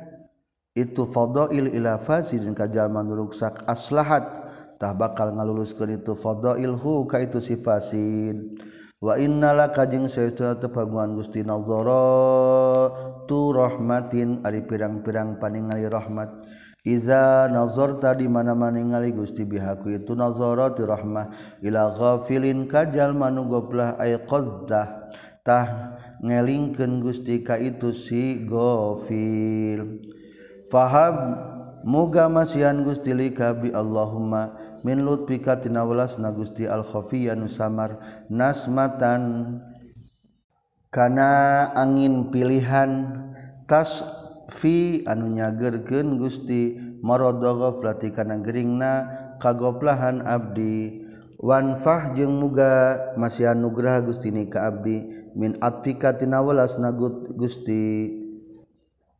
itu 0.78 1.10
fadail 1.10 1.72
ila 1.74 1.98
fasidin 1.98 2.54
kajalman 2.54 3.10
nuruksak 3.10 3.66
aslahat. 3.66 4.48
Tah 4.80 4.96
bakal 4.96 5.36
ngaluluskeun 5.36 6.00
itu 6.00 6.16
fadailhu 6.16 7.04
ka 7.10 7.20
itu 7.20 7.44
si 7.44 7.60
fasid. 7.60 8.56
Wa 9.00 9.16
innala 9.16 9.72
kajing 9.72 10.12
teu 10.12 10.56
tepaguan 10.60 11.16
Gusti 11.16 11.40
nazara 11.44 12.92
tu 13.28 13.56
rahmatin 13.56 14.44
ari 14.44 14.64
pirang-pirang 14.64 15.40
paningali 15.40 15.88
rahmat. 15.88 16.32
Iza 16.88 17.52
nazarta 17.52 18.16
di 18.16 18.32
mana-mana 18.32 18.80
ningali 18.80 19.12
Gusti 19.12 19.44
bihaku 19.44 20.00
itu 20.00 20.16
nazara 20.16 20.72
ti 20.72 20.88
rahmah. 20.88 21.60
Ila 21.60 21.92
ghafilin 21.96 22.72
kajal 22.72 23.12
manu 23.16 23.52
goplah 23.52 24.00
ay 24.00 24.16
qazdah 24.24 25.12
tah 25.44 25.96
ngelingkeun 26.24 27.04
Gusti 27.04 27.44
ka 27.44 27.60
itu 27.60 27.92
si 27.92 28.48
ghafil. 28.48 30.08
fahab 30.70 31.16
muga 31.84 32.30
masihan 32.30 32.86
Gusti 32.86 33.12
likabi 33.12 33.74
Allahumma 33.74 34.56
min 34.86 35.04
lutfika 35.04 35.60
tinawelas 35.60 36.16
na 36.22 36.32
Gusti 36.32 36.70
al-khafiya 36.70 37.36
nusamar 37.36 38.00
nasmatan 38.32 39.58
kana 40.94 41.68
angin 41.76 42.32
pilihan 42.34 43.10
tas 43.70 44.02
fi 44.50 45.06
anu 45.06 45.30
nyagerkeun 45.30 46.18
Gusti 46.18 46.78
maradha 47.06 47.54
ghaflati 47.54 48.12
kana 48.12 48.42
geringna 48.42 49.08
kagoplahan 49.40 50.26
abdi 50.26 51.06
wanfah 51.40 52.12
jeung 52.18 52.44
muga 52.44 53.00
masihan 53.16 53.56
nugraha 53.56 54.04
Gusti 54.04 54.34
ni 54.34 54.52
ka 54.52 54.68
abdi 54.68 55.08
min 55.38 55.56
atfika 55.64 56.18
tinawelas 56.18 56.76
na 56.82 56.92
Gusti 56.92 58.12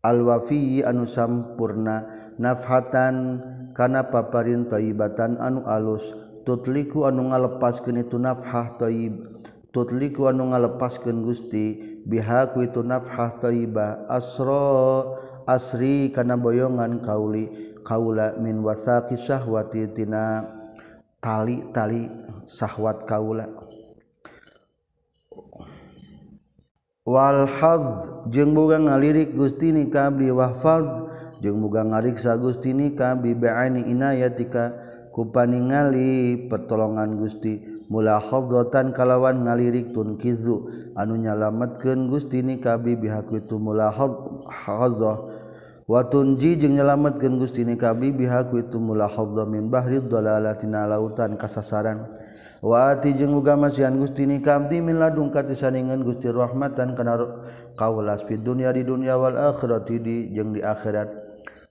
alwafiyi 0.06 0.86
anu 0.86 1.04
sampurna 1.04 2.08
nafhatan 2.40 3.40
kana 3.76 4.08
paparin 4.08 4.68
thaibatan 4.68 5.40
anu 5.40 5.64
alus. 5.68 6.16
Tutliku 6.48 7.06
anu 7.06 7.30
ngalepaskeun 7.30 8.02
itu 8.02 8.18
nafhah 8.18 8.80
thaib 8.80 9.22
tutliku 9.70 10.32
anu 10.32 10.50
ngalepaskeun 10.50 11.22
Gusti 11.22 12.00
bihaku 12.08 12.66
itu 12.66 12.82
nafhah 12.82 13.38
thaibah 13.38 14.10
asra 14.10 15.06
asri 15.46 16.10
kana 16.10 16.40
boyongan 16.40 17.06
kauli 17.06 17.78
kaula 17.86 18.34
min 18.42 18.66
wasaqi 18.66 19.20
syahwati 19.20 19.94
tina. 19.94 20.58
Tali-tali 21.20 22.08
syahwat 22.48 23.04
kaula. 23.04 23.52
Walhaz 27.10 28.06
jeung 28.30 28.54
buga 28.54 28.78
ngalirik 28.78 29.34
Gustini 29.34 29.90
kabli 29.90 30.30
wahfaz 30.30 30.86
jeung 31.42 31.58
boga 31.58 31.82
ngariksa 31.82 32.38
Gustini 32.38 32.94
kabi 32.94 33.34
beani 33.34 33.82
inayatika 33.90 34.78
kupaningali 35.10 36.46
pertolongan 36.46 37.18
Gusti. 37.18 37.82
Mula 37.90 38.22
khazatan 38.22 38.94
kalawan 38.94 39.42
ngalirik 39.42 39.90
tun 39.90 40.22
kizu 40.22 40.70
anu 40.94 41.18
nyalametkeun 41.18 42.14
Gustini 42.14 42.62
kabi 42.62 42.94
bihaku 42.94 43.42
itu 43.42 43.58
mula 43.58 43.90
khazah 43.90 45.18
watunji 45.90 46.62
jeung 46.62 46.78
nyalametkeun 46.78 47.42
Gustini 47.42 47.74
kabi 47.74 48.14
bihaku 48.14 48.62
itu 48.62 48.78
mula 48.78 49.10
khazah 49.10 49.50
min 49.50 49.74
bahrid 49.74 50.06
dalalatina 50.14 50.86
lautan 50.86 51.34
kasasaran. 51.42 52.06
wati 52.60 53.16
jeung 53.16 53.40
ugamasihan 53.40 53.96
Gusti 53.96 54.28
ni 54.28 54.44
kamti 54.44 54.84
min 54.84 55.00
ladung 55.00 55.32
katisaningan 55.32 56.04
Gusti 56.04 56.28
rahmatan 56.28 56.96
kana 56.96 57.16
kaulas 57.80 58.24
fid 58.28 58.44
dunya 58.44 58.72
di 58.76 58.84
dunya 58.84 59.16
wal 59.16 59.36
akhirati 59.36 59.96
di 60.00 60.16
jeung 60.36 60.52
di 60.56 60.62
akhirat. 60.64 61.30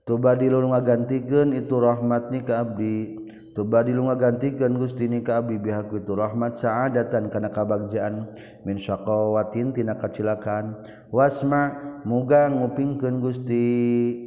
Tubadilu 0.09 0.65
ngagantikeun 0.73 1.53
itu 1.53 1.77
rahmat 1.77 2.33
ni 2.33 2.41
ka 2.41 2.65
abdi 2.65 3.29
Tubadilu 3.53 4.09
ngagantikeun 4.09 4.81
Gusti 4.81 5.05
ni 5.05 5.21
ka 5.21 5.45
abdi 5.45 5.61
bihaq 5.61 5.93
itu 5.93 6.17
rahmat 6.17 6.57
saadatan 6.57 7.29
kana 7.29 7.53
kabagjaan 7.53 8.25
min 8.65 8.81
syaqawatin 8.81 9.77
tina 9.77 10.01
kacilakaan 10.01 10.81
wasma 11.13 11.77
muga 12.09 12.49
ngupingkeun 12.49 13.21
Gusti 13.21 13.67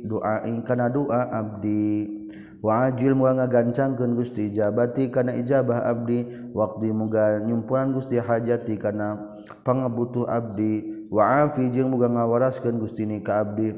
doa 0.06 0.46
kana 0.62 0.86
doa 0.94 1.34
abdi. 1.34 2.22
wajil 2.62 3.18
mua 3.18 3.34
ngagancangkeun 3.36 4.14
Gusti 4.14 4.54
jabati 4.54 5.10
kana 5.10 5.34
ijabah 5.34 5.82
abdi 5.90 6.30
waktu 6.54 6.94
muga 6.94 7.42
nyumpuran 7.42 7.92
Gusti 7.92 8.22
hajati 8.22 8.78
kana 8.78 9.38
pangebutuh 9.66 10.30
abdi. 10.30 11.02
Waafi 11.12 11.68
jeung 11.76 11.92
muga 11.92 12.08
ngawaraskeun 12.08 12.80
Gusti 12.80 13.04
ni 13.04 13.20
ka 13.20 13.44
abdi. 13.44 13.76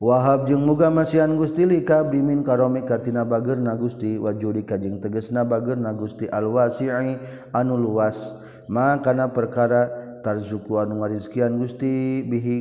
Wahab 0.00 0.48
jeung 0.48 0.64
muga 0.64 0.88
masihan 0.88 1.28
Gusti 1.36 1.68
li 1.68 1.84
ka 1.84 2.00
abdi 2.00 2.24
min 2.24 2.40
karomi 2.40 2.88
katina 2.88 3.20
bageurna 3.28 3.76
Gusti 3.76 4.16
wajuri 4.16 4.64
kajing 4.64 5.04
tegesna 5.04 5.44
bageurna 5.44 5.92
Gusti 5.92 6.24
alwasi'i 6.24 7.20
anu 7.52 7.76
luas. 7.76 8.32
Ma 8.72 8.96
kana 9.04 9.28
perkara 9.28 9.92
tarzuku 10.24 10.80
anu 10.80 11.04
ngarizkian 11.04 11.60
Gusti 11.60 12.24
bihi 12.24 12.56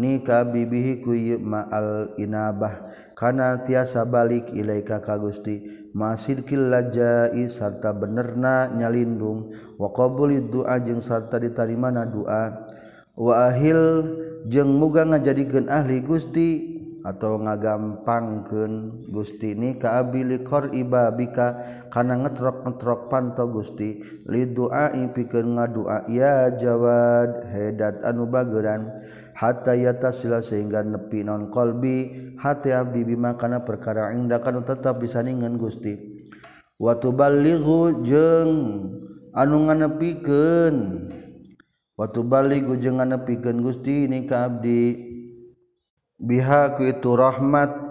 ni 0.00 0.24
ka 0.24 0.48
bibihi 0.48 1.04
ku 1.04 1.12
ma'al 1.44 2.16
inabah. 2.16 2.88
Kana 3.12 3.60
tiasa 3.60 4.08
balik 4.08 4.48
ilaika 4.56 5.04
ka 5.04 5.20
Gusti. 5.20 5.60
Masirkil 5.92 6.72
lajai 6.72 7.44
sarta 7.52 7.92
benerna 7.92 8.72
nyalindung. 8.72 9.52
Wa 9.76 9.92
qabulid 9.92 10.48
du'a 10.48 10.80
jeung 10.80 11.04
sarta 11.04 11.36
ditarimana 11.36 12.08
doa 12.08 12.64
wa 13.20 13.52
ahil 13.52 14.08
jeung 14.48 14.72
muga 14.80 15.04
ngajadikeun 15.04 15.68
ahli 15.68 16.00
Gusti 16.00 16.48
atau 17.04 17.36
ngagampangkeun 17.36 19.04
Gusti. 19.12 19.52
Ni 19.52 19.76
ka 19.76 20.00
abi 20.00 20.24
liqor 20.24 20.72
ibabika 20.72 21.60
kana 21.92 22.16
ngetrok-ngetrok 22.24 23.12
panto 23.12 23.44
Gusti. 23.52 24.00
Li 24.32 24.48
duai 24.48 25.12
pikeun 25.12 25.60
ngadua 25.60 26.08
ya 26.08 26.48
jawad 26.56 27.44
hedat 27.52 28.00
anu 28.00 28.24
bageuran 28.24 28.88
hatta 29.40 29.72
yatasila 29.72 30.44
sehingga 30.44 30.84
nepi 30.84 31.24
non 31.24 31.48
kolbi 31.48 32.12
hati 32.36 32.76
abdi 32.76 33.08
bima 33.08 33.40
kana 33.40 33.64
perkara 33.64 34.12
indakan 34.12 34.60
tetap 34.60 35.00
disaningan 35.00 35.56
Gusti. 35.56 35.96
Watu 36.76 37.08
balighu 37.16 38.04
jeung 38.04 38.52
anu 39.32 39.56
nganepikeun 39.64 40.76
watu 41.96 42.20
balighu 42.20 42.76
jeung 42.76 43.00
nganepikeun 43.00 43.64
Gusti 43.64 44.04
ini 44.04 44.28
ka 44.28 44.44
abdi. 44.44 45.08
Biha 46.20 46.76
ku 46.76 46.84
itu 46.84 47.16
rahmat. 47.16 47.88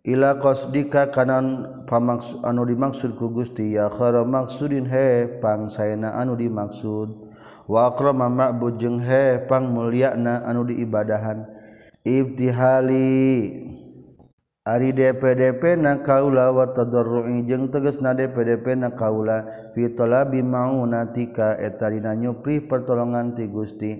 Ila 0.00 0.40
qasdika 0.40 1.12
kanan 1.12 1.84
pamaksud 1.84 2.42
anu 2.42 2.66
dimaksud 2.66 3.14
ku 3.14 3.30
Gusti 3.30 3.78
ya 3.78 3.86
khara 3.86 4.26
maksudin 4.26 4.88
he 4.88 5.38
pangsaena 5.38 6.18
anu 6.18 6.34
dimaksud. 6.34 7.29
waro 7.70 8.10
mama 8.10 8.50
bujeng 8.50 8.98
hepang 8.98 9.70
mulia 9.70 10.18
na 10.18 10.42
anu 10.42 10.66
diibadahan. 10.66 11.46
Ibtihali. 12.02 13.06
Ari 14.60 14.92
DPDP 14.92 15.80
na 15.80 16.04
kaula 16.04 16.52
wa 16.52 16.66
watadorru'i 16.66 17.46
jeung 17.48 17.72
teges 17.72 18.02
na 18.02 18.12
DPDP 18.12 18.76
na 18.76 18.90
kaula. 18.92 19.46
Fi 19.72 19.88
talabi 19.94 20.42
maunatika 20.44 21.56
eta 21.56 21.88
dina 21.88 22.12
nyupri 22.18 22.60
pertolongan 22.60 23.38
ti 23.38 23.46
Gusti. 23.48 23.92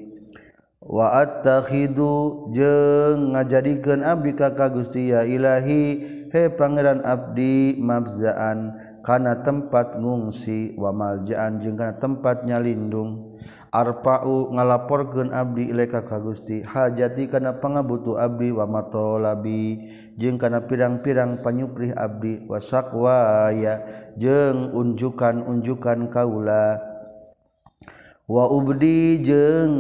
Wa 0.84 1.22
attakhidu 1.22 2.50
jeung 2.52 3.36
ngajadikeun 3.36 4.04
abdi 4.04 4.32
ka 4.36 4.52
Gusti 4.68 5.12
ya 5.14 5.24
Ilahi 5.24 5.82
he 6.28 6.42
pangeran 6.52 7.04
abdi 7.04 7.80
mabzaan 7.80 8.76
kana 9.04 9.40
tempat 9.40 9.96
ngungsi 9.96 10.76
wa 10.76 10.92
maljaan 10.92 11.60
jeung 11.60 11.76
kana 11.80 11.96
tempat 11.96 12.44
nyalindung. 12.44 13.29
arpau 13.70 14.50
ngalaporkeun 14.50 15.30
abdi 15.30 15.70
ilaika 15.70 16.02
ka 16.02 16.18
Gusti 16.18 16.66
hajati 16.66 17.30
kana 17.30 17.54
pangabutu 17.54 18.18
abdi 18.18 18.50
wa 18.50 18.66
matalabi 18.66 19.78
jeung 20.18 20.36
kana 20.36 20.66
pirang-pirang 20.66 21.38
panyuprih 21.40 21.94
abdi 21.94 22.42
wa 22.50 22.58
saqwaya 22.58 23.78
jeung 24.18 24.74
unjukan-unjukan 24.74 26.10
kaula. 26.10 26.82
Wa 28.30 28.46
ubdi 28.50 29.22
jeung 29.22 29.74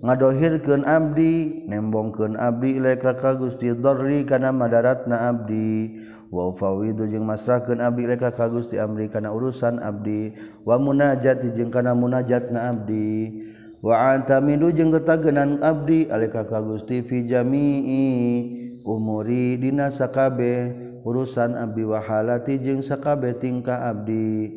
ngadohirkeun 0.00 0.84
abdi 0.84 1.64
nembongkeun 1.68 2.40
abdi 2.40 2.80
ilaika 2.80 3.16
ka 3.16 3.36
Gusti 3.36 3.72
dzarri 3.76 4.24
kana 4.24 4.52
madaratna 4.52 5.28
abdi. 5.28 6.00
wafawidu 6.30 7.06
jeung 7.06 7.26
masrahkeun 7.26 7.78
abdi 7.78 8.06
reka 8.06 8.34
ka 8.34 8.50
Gusti 8.50 8.78
amri 8.78 9.06
kana 9.10 9.30
urusan 9.30 9.78
abdi. 9.78 10.34
Wa 10.66 10.78
munajat 10.78 11.42
jeung 11.54 11.70
kana 11.70 11.94
munajatna 11.94 12.70
abdi. 12.70 13.44
Wa 13.84 14.16
antamidu 14.16 14.72
jeung 14.74 14.90
tetagenan 14.90 15.62
abdi 15.62 16.10
alika 16.10 16.42
ka 16.48 16.58
Gusti 16.64 17.04
fi 17.06 17.26
jami'i 17.26 18.06
umuri 18.82 19.60
dina 19.60 19.90
sakabe. 19.92 20.84
Urusan 21.06 21.54
abdi 21.54 21.86
wa 21.86 22.02
halati 22.02 22.58
jeung 22.58 22.82
sakabe 22.82 23.38
tingkah 23.38 23.86
abdi. 23.94 24.50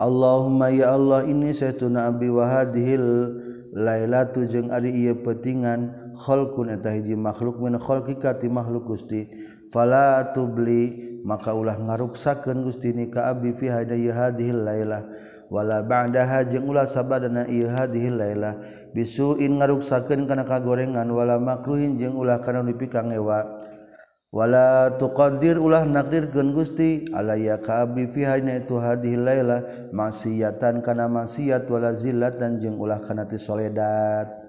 Allahumma 0.00 0.72
ya 0.72 0.96
Allah 0.96 1.28
ini 1.28 1.52
saytuna 1.52 2.08
abdi 2.08 2.32
wa 2.32 2.48
hadhil 2.48 3.36
lailatu 3.70 4.48
jeung 4.48 4.72
ari 4.72 4.90
ieu 4.90 5.12
petingan 5.20 5.92
khalqun 6.16 6.72
eta 6.72 6.88
hiji 6.88 7.14
makhluk 7.14 7.60
min 7.60 7.76
khalqika 7.76 8.32
ti 8.40 8.48
makhluk 8.48 8.96
Gusti. 8.96 9.28
fala 9.74 10.30
tubli 10.30 11.18
maka 11.26 11.50
ulah 11.50 11.74
ngaruksakeun 11.74 12.62
Gusti 12.62 12.94
ni 12.94 13.10
ka 13.10 13.34
abi 13.34 13.50
fi 13.58 13.66
hadhil 13.74 14.62
laila 14.62 15.02
wala 15.50 15.82
ba'daha 15.82 16.46
jeung 16.46 16.70
ulah 16.70 16.86
sabadana 16.86 17.50
ieu 17.50 17.66
hadhil 17.66 18.14
laila 18.14 18.54
bisuin 18.94 19.58
ngaruksakeun 19.58 20.30
kana 20.30 20.46
kagorengan 20.46 21.10
wala 21.10 21.42
makruhin 21.42 21.98
jeung 21.98 22.14
ulah 22.14 22.38
kana 22.38 22.62
nepi 22.62 22.86
ka 22.86 23.02
ngewa 23.02 23.66
wala 24.30 24.94
tuqaddir 24.94 25.58
ulah 25.58 25.82
naqdirkeun 25.82 26.54
Gusti 26.54 27.10
alaya 27.10 27.58
ka 27.58 27.82
abi 27.82 28.06
fi 28.06 28.30
itu 28.38 28.78
hadhil 28.78 29.26
laila 29.26 29.90
maksiatan 29.90 30.86
kana 30.86 31.10
maksiat 31.10 31.66
wala 31.66 31.98
zillatan 31.98 32.62
jeung 32.62 32.78
ulah 32.78 33.02
kana 33.02 33.26
ti 33.26 33.42
soledat. 33.42 34.43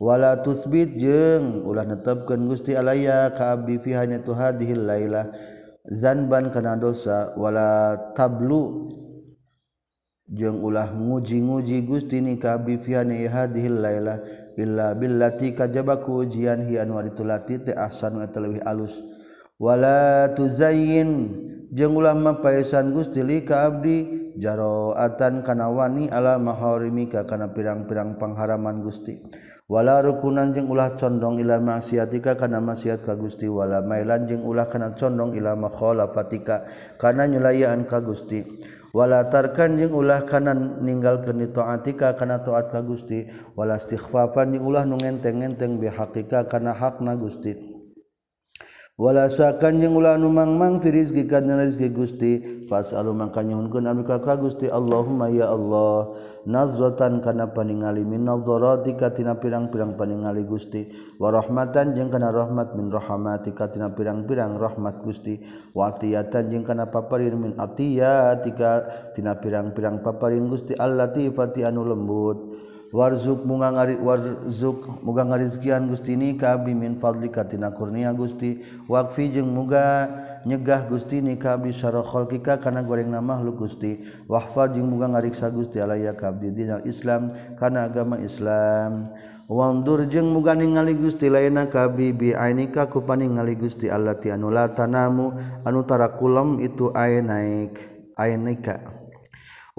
wala 0.00 0.40
tusbit 0.40 0.96
jeung 0.96 1.60
ulah 1.68 1.84
netepkeun 1.84 2.48
Gusti 2.48 2.72
alaya 2.72 3.28
ka 3.36 3.52
abdi 3.52 3.76
fi 3.84 3.92
hanyatu 3.92 4.32
hadhil 4.32 4.88
lailah. 4.88 5.28
Zanban 5.92 6.48
kana 6.48 6.80
dosa 6.80 7.36
wala 7.36 8.00
tablu. 8.16 8.88
Jeung 10.30 10.64
ulah 10.64 10.88
nguji-nguji 10.88 11.84
Gusti 11.84 12.24
ni 12.24 12.40
ka 12.40 12.56
abdi 12.56 12.80
fi 12.80 12.96
hadhil 13.28 13.76
lailah. 13.84 14.24
Illa 14.56 14.96
billati 14.96 15.52
kajaba 15.52 16.00
ku 16.00 16.24
ujian 16.24 16.64
hi 16.64 16.80
anu 16.80 16.96
ditulati 17.04 17.60
teh 17.60 17.76
ahsanu 17.76 18.24
eta 18.24 18.40
leuwih 18.40 18.64
alus. 18.64 18.96
Wala 19.60 20.32
tuzayyin 20.32 21.36
jeung 21.76 21.92
ulah 21.92 22.16
mapaisan 22.16 22.96
Gusti 22.96 23.20
li 23.20 23.44
ka 23.44 23.68
abdi. 23.68 24.16
Jaroatan 24.40 25.42
kana 25.42 25.68
wani 25.68 26.06
ala 26.08 26.38
maharimika 26.40 27.26
kana 27.28 27.52
pirang-pirang 27.52 28.16
pangharaman 28.16 28.80
Gusti. 28.80 29.20
wala 29.70 30.02
rukunan 30.02 30.50
jeung 30.50 30.66
ulah 30.66 30.98
condong 30.98 31.38
ila 31.38 31.62
maksiatika 31.62 32.34
kana 32.34 32.58
maksiat 32.58 33.06
ka 33.06 33.14
Gusti 33.14 33.46
wala 33.46 33.78
mailan 33.78 34.26
jeung 34.26 34.42
ulah 34.42 34.66
kana 34.66 34.98
condong 34.98 35.38
ila 35.38 35.54
makhalafatika 35.54 36.66
kana 36.98 37.30
nyulayaan 37.30 37.86
ka 37.86 38.02
Gusti. 38.02 38.42
Wala 38.90 39.30
tarkan 39.30 39.78
jeung 39.78 39.94
ulah 39.94 40.26
kana 40.26 40.50
ninggalkeun 40.58 41.38
ni 41.38 41.46
taatika 41.54 42.18
kana 42.18 42.42
taat 42.42 42.74
ka 42.74 42.82
Gusti. 42.82 43.30
Wala 43.54 43.78
istighfafan 43.78 44.58
jeung 44.58 44.66
ulah 44.66 44.82
nu 44.82 44.98
ngenteng-ngenteng 44.98 45.78
bihaqika 45.78 46.50
kana 46.50 46.74
hakna 46.74 47.14
Gusti. 47.14 47.79
walasakan 49.00 49.80
yang 49.80 49.96
ulah 49.96 50.20
nu 50.20 50.28
mangmang 50.28 50.76
fi 50.76 50.92
rizki 50.92 51.24
kana 51.24 51.56
rezeki 51.56 51.88
Gusti. 51.88 52.32
Fasalu 52.68 53.16
mangka 53.16 53.40
nyuhunkeun 53.40 53.88
abdi 53.88 54.04
ka 54.04 54.36
Gusti 54.36 54.68
Allahumma 54.68 55.26
ya 55.32 55.50
Allah 55.50 56.14
nazratan 56.46 57.18
kana 57.18 57.50
paningali 57.50 58.06
min 58.06 58.28
nazaratika 58.28 59.10
tina 59.10 59.40
pirang-pirang 59.40 59.96
paningali 59.96 60.44
Gusti. 60.44 60.86
Wa 61.16 61.32
rahmatan 61.32 61.96
jeung 61.96 62.12
kana 62.12 62.28
rahmat 62.30 62.76
min 62.76 62.92
rahmatika 62.92 63.72
tina 63.72 63.90
pirang-pirang 63.90 64.60
rahmat 64.60 65.00
Gusti. 65.02 65.40
Wa 65.72 65.96
atiyatan 65.96 66.52
jeung 66.52 66.62
kana 66.68 66.92
paparin 66.92 67.40
min 67.40 67.52
atiyatika 67.56 68.86
tina 69.16 69.34
pirang-pirang 69.40 70.04
paparin 70.04 70.46
Gusti. 70.46 70.76
Allati 70.76 71.26
fati 71.32 71.64
anu 71.64 71.88
lembut. 71.88 72.69
warzuk 72.90 73.46
munga 73.46 73.70
ngari 73.70 73.96
warzuk 74.02 75.02
muga 75.02 75.22
ngarizkian 75.22 75.86
Gusti 75.86 76.18
ni 76.18 76.34
ka 76.34 76.58
abdi 76.58 76.74
min 76.74 76.98
fadli 76.98 77.30
katina 77.30 77.70
kurnia 77.70 78.10
Gusti. 78.12 78.62
Waqfi 78.90 79.30
jeung 79.30 79.50
muga 79.50 80.10
nyegah 80.42 80.90
Gusti 80.90 81.22
ni 81.22 81.38
ka 81.38 81.54
abdi 81.54 81.70
syara 81.70 82.02
khalqika 82.02 82.58
kana 82.58 82.82
gorengna 82.82 83.22
makhluk 83.22 83.62
Gusti. 83.66 84.02
Wahfa 84.26 84.70
jeung 84.74 84.90
muga 84.90 85.06
ngariksa 85.06 85.54
Gusti 85.54 85.78
alaya 85.78 86.14
ka 86.18 86.34
abdi 86.34 86.50
dinal 86.50 86.82
Islam 86.82 87.30
kana 87.54 87.86
agama 87.86 88.18
Islam. 88.18 89.14
Wandur 89.50 90.06
jeung 90.06 90.30
muga 90.30 90.54
ningali 90.54 90.94
Gusti 90.94 91.26
lainna 91.26 91.66
ka 91.66 91.90
abdi 91.90 92.14
bi 92.14 92.30
ainika 92.30 92.86
ku 92.86 93.02
paningali 93.02 93.58
Gusti 93.58 93.90
allati 93.90 94.30
anu 94.30 94.46
la 94.46 94.70
tanamu 94.70 95.34
anu 95.66 95.82
tarakulam 95.82 96.62
itu 96.62 96.94
ainaik 96.94 97.74
ainika 98.14 98.99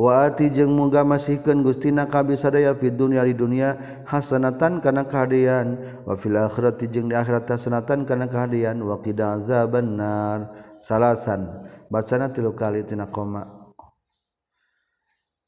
waati 0.02 0.50
jeung 0.50 0.74
muga 0.74 1.06
masihkan 1.06 1.62
Gustina 1.62 2.10
kabisadaa 2.10 2.74
Fidun 2.82 3.14
yari 3.14 3.38
dunia 3.38 4.02
Hasanatan 4.10 4.82
kana 4.82 5.06
kehaan 5.06 6.02
wafil 6.10 6.42
akhirat 6.42 6.82
jeung 6.90 7.06
di 7.06 7.14
akhirat 7.14 7.46
Hasanatan 7.46 8.10
kana 8.10 8.26
kehaan 8.26 8.82
wakidaza 8.82 9.70
benar 9.70 10.50
salasan 10.82 11.46
bacana 11.94 12.34
tilu 12.34 12.58
kali 12.58 12.82
tina 12.82 13.06
koma. 13.06 13.62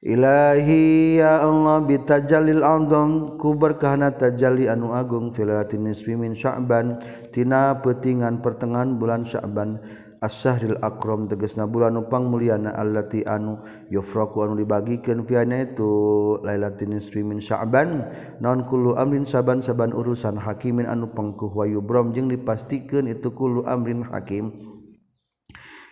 Ilahi 0.04 1.16
ya 1.16 1.48
Allah 1.48 1.80
bitajalil 1.80 2.60
azam 2.60 3.40
ku 3.40 3.56
berkahna 3.56 4.12
tajalli 4.12 4.68
anu 4.68 4.92
agung 4.92 5.32
fil 5.32 5.48
nisfi 5.80 6.20
min 6.20 6.36
Sya'ban 6.36 7.00
tina 7.32 7.80
petingan 7.80 8.44
pertengahan 8.44 9.00
bulan 9.00 9.24
Sya'ban. 9.24 9.80
asyahril 10.24 10.80
akram 10.80 11.28
tegesna 11.28 11.68
bulan 11.68 12.00
upang 12.00 12.32
muliana 12.32 12.72
allati 12.72 13.28
anu 13.28 13.60
yufraku 13.92 14.48
anu 14.48 14.56
dibagikan 14.56 15.28
fiana 15.28 15.68
itu 15.68 15.92
lailatin 16.40 16.96
nisfi 16.96 17.20
min 17.28 17.44
sya'ban. 17.44 18.08
Naon 18.40 18.64
kullu 18.72 18.96
amrin 18.96 19.28
saban 19.28 19.60
saban 19.60 19.92
urusan 19.92 20.40
hakimin 20.40 20.88
anu 20.88 21.12
pangkuh 21.12 21.52
wa 21.52 21.68
yubram 21.68 22.16
jeung 22.16 22.32
dipastikan 22.32 23.12
itu 23.12 23.36
kullu 23.36 23.68
amrin 23.68 24.08
hakim. 24.08 24.56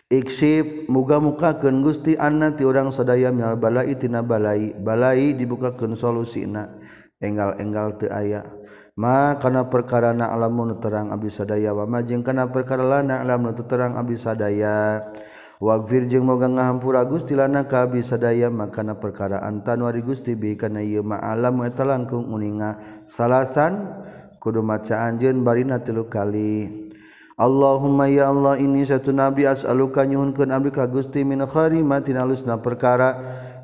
Iksib 0.08 0.88
muga 0.92 1.20
mukakeun 1.20 1.84
Gusti 1.84 2.16
anna 2.16 2.52
ti 2.52 2.64
urang 2.64 2.92
sadaya 2.92 3.32
minal 3.32 3.60
balai 3.60 3.96
tina 3.96 4.24
balai 4.24 4.72
balai 4.72 5.36
dibukakeun 5.36 5.92
solusina. 5.92 6.80
Enggal-enggal 7.22 8.02
teu 8.02 8.10
aya. 8.10 8.42
ma 8.98 9.40
kana 9.40 9.72
perkarana 9.72 10.28
alamun 10.32 10.76
terang 10.76 11.08
abdi 11.08 11.32
sadaya 11.32 11.72
wa 11.72 11.88
ma 11.88 12.04
jeung 12.04 12.20
kana 12.20 12.52
perkara 12.52 12.84
lana 12.84 13.24
alamun 13.24 13.56
terang 13.56 13.96
abdi 13.96 14.20
sadaya 14.20 15.00
wagfir 15.62 16.10
jeung 16.10 16.28
moga 16.28 16.50
ngahampura 16.50 17.06
Gusti 17.08 17.32
lana 17.32 17.64
ka 17.64 17.88
abdi 17.88 18.04
sadaya 18.04 18.52
makana 18.52 18.98
perkara 18.98 19.40
antan 19.46 19.80
wari 19.86 20.02
Gusti 20.04 20.34
bi 20.36 20.58
kana 20.58 20.82
ieu 20.84 21.06
ma 21.06 21.22
alam 21.22 21.62
eta 21.62 21.86
langkung 21.86 22.28
uninga. 22.34 22.82
Salasan 23.06 24.02
kudu 24.42 24.58
maca 24.58 25.06
anjeun 25.06 25.46
barina 25.46 25.78
tilu 25.78 26.10
kali. 26.10 26.90
Allahumma 27.38 28.12
ya 28.12 28.28
Allah 28.28 28.60
ini 28.60 28.84
satu 28.84 29.14
nabi 29.14 29.48
as'aluka 29.48 30.04
nyuhunkeun 30.04 30.52
abdi 30.52 30.68
ka 30.74 30.84
Gusti 30.90 31.24
min 31.24 31.40
khari 31.48 31.80
alusna 31.80 32.60
perkara 32.60 33.16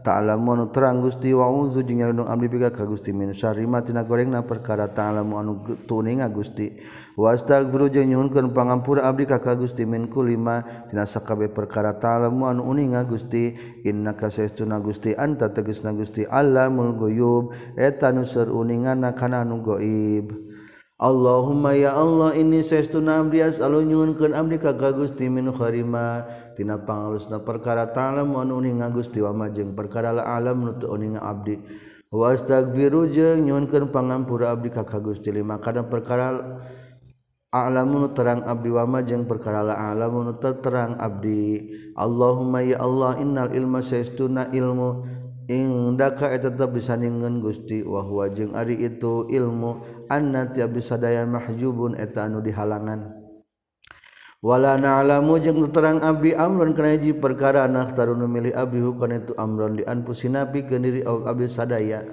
ta'alamu 0.08 0.72
terang 0.72 1.04
Gusti 1.04 1.36
wauzu 1.36 1.84
jeung 1.84 2.00
nyalindung 2.00 2.32
abdi 2.32 2.48
pika 2.48 2.72
ka 2.72 2.88
Gusti. 2.88 3.12
Min 3.12 3.36
syarri 3.36 3.68
ma 3.68 3.84
tina 3.84 4.08
gorengna 4.08 4.40
perkara 4.40 4.88
ta'alamu 4.88 5.36
anu 5.36 5.52
tuning 5.84 6.24
Gusti. 6.32 6.80
Wastaghfiru 7.20 7.92
jeung 7.92 8.08
nyuhunkeun 8.08 8.56
pangampura 8.56 9.04
abdi 9.04 9.28
ka 9.28 9.36
ka 9.36 9.52
Gusti. 9.52 9.84
Min 9.84 10.08
kulima 10.08 10.88
tina 10.88 11.04
sakabeh 11.04 11.52
perkara 11.52 11.92
ta'alamu 12.00 12.48
anu 12.48 12.64
uning 12.64 12.96
Gusti. 13.04 13.52
Innaka 13.84 14.32
saestuna 14.32 14.80
Gusti 14.80 15.12
anta 15.12 15.52
tegasna 15.52 15.92
Gusti. 15.92 16.24
Alamul 16.24 16.96
ghuyub 16.96 17.52
eta 17.76 18.08
nu 18.08 18.24
seur 18.24 18.48
uninganna 18.48 19.12
kana 19.12 19.44
anu 19.44 19.60
gaib 19.60 20.32
Allahumma 20.98 21.78
ya 21.78 21.94
Allah 21.94 22.34
ini 22.34 22.58
saestuna 22.66 23.22
abdi 23.22 23.38
asalun 23.38 23.86
nyuhunkeun 23.86 24.34
abdi 24.34 24.58
ka 24.58 24.74
Gusti 24.74 25.30
min 25.30 25.46
kharima 25.54 26.26
tina 26.58 26.74
pangalusna 26.82 27.38
perkara 27.46 27.94
ta'lam 27.94 28.34
wa 28.34 28.42
nuning 28.42 28.82
Gusti 28.90 29.22
wa 29.22 29.30
majeng 29.30 29.78
perkara 29.78 30.10
la 30.10 30.26
alam 30.26 30.66
nu 30.66 30.74
uning 30.74 31.14
abdi. 31.14 31.54
Wa 32.10 32.34
astagfiru 32.34 33.06
jeung 33.14 33.46
nyuhunkeun 33.46 33.94
pangampura 33.94 34.50
abdi 34.50 34.74
ka 34.74 34.82
Gusti 34.98 35.30
lima. 35.30 35.62
Kana 35.62 35.86
perkara 35.86 36.34
alam 37.54 37.86
nu 37.94 38.10
terang 38.10 38.42
abdi 38.42 38.74
wa 38.74 38.82
majeng 38.90 39.30
perkara 39.30 39.62
la 39.62 39.78
alam 39.94 40.26
nu 40.26 40.34
terang 40.42 40.98
abdi. 40.98 41.70
Allahumma 41.94 42.66
ya 42.66 42.82
Allah 42.82 43.22
innal 43.22 43.54
ilma 43.54 43.78
saistuna 43.78 44.50
ilmu. 44.50 45.14
Indaka 45.48 46.28
tetap 46.28 46.60
tetep 46.60 46.76
disandingeun 46.76 47.40
Gusti 47.40 47.80
wa 47.80 48.04
huwa 48.04 48.28
jeung 48.34 48.52
ari 48.58 48.82
itu 48.82 49.30
ilmu. 49.30 50.02
Anna 50.10 50.50
tiap 50.50 50.74
bisa 50.76 50.98
daya 50.98 51.22
mahjubun 51.24 51.96
eta 51.96 52.28
anu 52.28 52.42
dihalangan. 52.44 53.17
Wala 54.38 54.78
na'lamu 54.78 55.42
jeung 55.42 55.66
terang 55.74 55.98
abdi 55.98 56.30
amron 56.30 56.70
kana 56.70 56.94
hiji 56.94 57.10
perkara 57.10 57.66
anak 57.66 57.98
tarun 57.98 58.22
milih 58.30 58.54
abdi 58.54 58.78
hukana 58.78 59.18
itu 59.18 59.34
amron 59.34 59.74
di 59.74 59.82
anfusina 59.82 60.46
pikeun 60.46 60.86
diri 60.86 61.02
abdi 61.02 61.46
sadaya. 61.50 62.06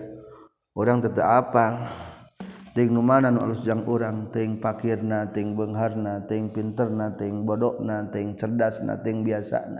Urang 0.76 1.00
teu 1.00 1.24
apa 1.24 1.88
ting 2.76 2.92
nu 2.92 3.00
mana 3.00 3.32
nu 3.32 3.40
alus 3.46 3.64
jang 3.64 3.88
urang? 3.88 4.28
Ting 4.34 4.60
pakirna 4.60 5.32
ting 5.32 5.56
beungharna 5.56 6.28
ting 6.28 6.52
pinterna 6.52 7.16
ting 7.16 7.48
bodokna 7.48 8.12
ting 8.12 8.36
cerdasna 8.36 9.00
ting 9.00 9.24
biasana. 9.24 9.80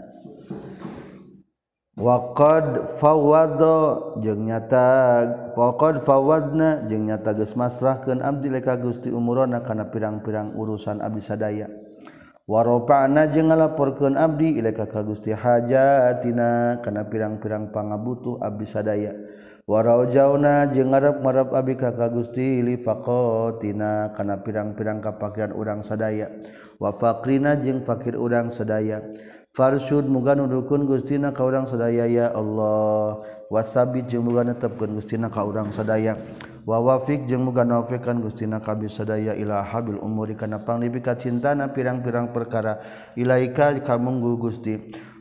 Waqad 1.96 2.96
fawado 3.00 4.12
jeung 4.20 4.48
nyata 4.48 4.88
faqad 5.56 6.04
fawadna 6.04 6.84
jeung 6.88 7.08
nyata 7.08 7.32
geus 7.32 7.56
masrahkeun 7.56 8.20
abdi 8.20 8.52
leka 8.52 8.76
Gusti 8.76 9.08
umurana 9.08 9.64
kana 9.64 9.88
pirang-pirang 9.88 10.52
urusan 10.56 11.00
abdi 11.00 11.24
sadaya 11.24 11.68
warana 12.46 13.26
je 13.26 13.42
ngalaporkan 13.42 14.14
Abdi 14.14 14.62
ilaka 14.62 14.86
ka 14.86 15.02
Gusti 15.02 15.34
hajatina 15.34 16.78
kana 16.78 17.10
pirang-pirang 17.10 17.74
pangabutuh 17.74 18.38
Abdi 18.38 18.66
sadaya. 18.66 19.12
Warau 19.66 20.06
jauna 20.06 20.70
je 20.70 20.78
ngarap 20.78 21.26
marap 21.26 21.50
Abi 21.50 21.74
kaka 21.74 22.06
Gusti 22.14 22.62
lifakotina 22.62 24.14
kana 24.14 24.38
pirang-pirang 24.38 25.02
kapakian 25.02 25.50
urang 25.50 25.82
sadaya. 25.82 26.30
Wafakrina 26.78 27.58
jeung 27.58 27.82
fakir 27.82 28.14
urang 28.14 28.52
sedaya 28.52 29.02
Farsud 29.56 30.04
muga 30.04 30.36
nudukun 30.36 30.84
Gustina 30.84 31.32
ka 31.32 31.40
urang 31.40 31.64
sedaya 31.64 32.04
ya 32.04 32.28
Allah. 32.28 33.24
wasabi 33.50 34.02
jeung 34.06 34.26
muga 34.26 34.44
netepkeun 34.44 34.94
Gustina 34.98 35.30
ka 35.30 35.46
urang 35.46 35.70
sadaya. 35.72 36.18
Wa 36.66 36.82
wafiq 36.82 37.30
jeung 37.30 37.46
muga 37.46 37.62
nafikan 37.62 38.18
Gustina 38.18 38.58
ka 38.58 38.74
bi 38.74 38.90
sadaya 38.90 39.34
ila 39.38 39.62
habil 39.62 39.98
umuri 40.02 40.34
kana 40.34 40.58
panglipika 40.58 41.14
cintana 41.14 41.70
pirang-pirang 41.70 42.34
perkara 42.34 42.82
ilaika 43.14 43.74
ka 43.80 43.94
munggu 43.98 44.34
Gusti. 44.38 44.74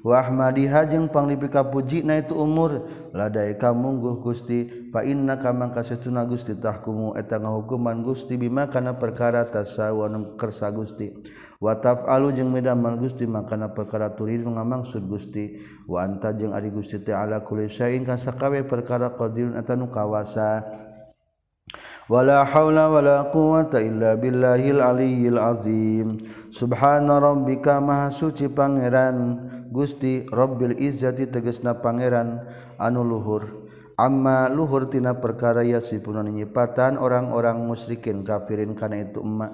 Wahmadiha 0.06 0.86
jeung 0.86 1.10
panglipika 1.10 1.66
puji 1.66 2.06
na 2.06 2.22
itu 2.22 2.38
umur. 2.38 2.86
Ladaika 3.10 3.74
mungguh 3.74 4.22
Gusti. 4.22 4.94
Fa 4.94 5.02
inna 5.02 5.42
kamang 5.42 5.74
kasetuna 5.74 6.30
Gusti 6.30 6.54
tahkumu 6.54 7.18
eta 7.18 7.42
ngahukuman 7.42 8.06
Gusti 8.06 8.38
bima 8.38 8.70
kana 8.70 9.02
perkara 9.02 9.50
tasawun 9.50 10.38
kersa 10.38 10.70
Gusti. 10.70 11.10
Wa 11.58 11.82
taf'alu 11.82 12.38
jeung 12.38 12.54
medamal 12.54 13.02
Gusti 13.02 13.26
makana 13.26 13.74
perkara 13.74 14.14
turid 14.14 14.46
ngamangsud 14.46 15.10
Gusti. 15.10 15.58
Wa 15.90 16.06
anta 16.06 16.38
jeung 16.38 16.54
ari 16.54 16.70
Gusti 16.70 17.02
ta'ala 17.02 17.42
ala 17.42 17.48
kulli 17.48 17.66
syai'in 17.66 18.06
kasakawe 18.06 18.62
perkara 18.70 19.10
qadirun 19.18 19.58
eta 19.58 19.74
nu 19.74 19.90
kawasa. 19.90 20.62
ولا 22.06 22.46
حول 22.46 22.78
ولا 22.78 23.34
قوة 23.34 23.74
إلا 23.74 24.22
بالله 24.22 24.62
العلي 24.78 25.26
العظيم 25.26 26.08
سبحان 26.54 27.10
ربك 27.10 27.66
maha 27.82 28.14
suci 28.14 28.46
pangeran. 28.46 29.18
Gusti 29.76 30.24
Robbil 30.32 30.80
Izzati 30.80 31.28
tegesna 31.28 31.84
Pangeran 31.84 32.48
anu 32.80 33.04
Luhur. 33.04 33.68
Amma 34.00 34.48
Luhur 34.48 34.88
tina 34.88 35.20
perkara 35.20 35.68
sipunan 35.84 36.32
nyipatan 36.32 36.96
orang-orang 36.96 37.60
musyrikin 37.60 38.24
kafirin 38.24 38.72
karena 38.72 39.04
itu 39.04 39.20
emak 39.20 39.52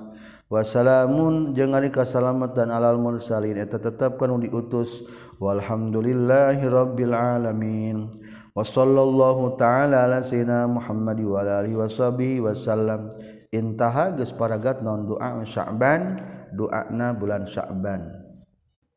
wasalamun 0.51 1.55
jeung 1.57 1.73
ari 1.73 1.89
kasalamatan 1.89 2.69
alal 2.69 3.01
mursalin 3.01 3.57
eta 3.57 3.81
tetep 3.81 4.21
kanu 4.21 4.37
diutus. 4.37 5.01
Walhamdulillahirabbil 5.41 7.17
alamin. 7.17 8.13
Wasallallahu 8.53 9.57
taala 9.57 10.05
ala 10.05 10.21
sayyidina 10.21 10.69
muhammad 10.69 11.17
wa 11.23 11.41
ala 11.41 11.65
alihi 11.65 11.81
washabihi 11.81 12.43
wasallam 12.45 13.09
intaha 13.49 14.13
geus 14.13 14.35
paragat 14.35 14.85
naon 14.85 15.07
doa 15.07 15.41
Sya'ban 15.41 16.19
doana 16.53 17.15
bulan 17.15 17.47
Sya'ban. 17.47 18.20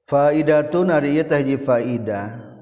faidatun 0.09 0.93
ari 0.93 1.17
ieu 1.17 1.25
teh 1.25 1.41
hiji 1.41 1.57
faidah 1.61 2.55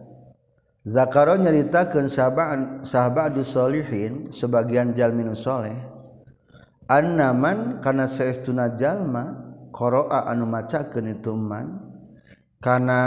Zakaro 0.83 1.38
nyaritakeun 1.38 2.11
sahabat 2.11 2.83
sahabatus 2.83 3.55
solihin 3.55 4.35
sebagian 4.35 4.90
jalmin 4.98 5.31
soleh. 5.31 5.78
Annaman 6.90 7.78
kana 7.78 8.11
saestuna 8.11 8.74
jalma 8.74 9.31
qara'a 9.70 10.26
anu 10.26 10.42
macakeun 10.50 11.14
itu 11.14 11.38
man 11.38 11.87
kana 12.59 12.98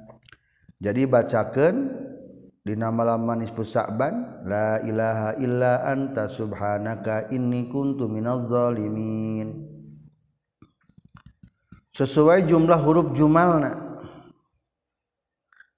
Jadi 0.81 1.05
bacakan 1.05 1.93
di 2.67 2.75
nama 2.75 3.15
lama 3.15 3.39
nisfu 3.39 3.63
sa'ban 3.63 4.43
la 4.43 4.83
ilaha 4.83 5.39
illa 5.39 5.87
anta 5.87 6.27
subhanaka 6.27 7.31
inni 7.31 7.71
kuntu 7.71 8.11
minaz 8.11 8.43
zalimin. 8.51 9.71
Sesuai 11.95 12.43
jumlah 12.43 12.83
huruf 12.83 13.15
jumalna 13.15 14.03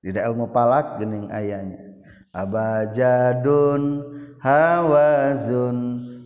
tidak 0.00 0.24
ilmu 0.32 0.48
palak 0.48 0.96
gening 0.96 1.28
ayahnya. 1.28 1.76
Abajadun 2.32 4.00
hawazun 4.40 5.76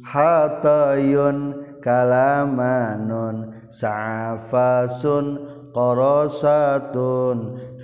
hatayun 0.07 1.59
kalamanun 1.83 3.67
sa'afasun 3.67 5.27
qarasatun 5.75 7.37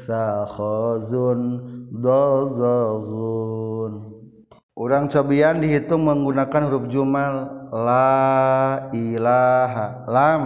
sakhazun 0.06 1.40
dhozaun 1.90 3.68
orang 4.78 5.10
cobian 5.10 5.58
dihitung 5.58 6.06
menggunakan 6.06 6.70
huruf 6.70 6.86
jumal. 6.88 7.58
La 7.68 8.88
ilaha 8.96 10.08
lam. 10.08 10.42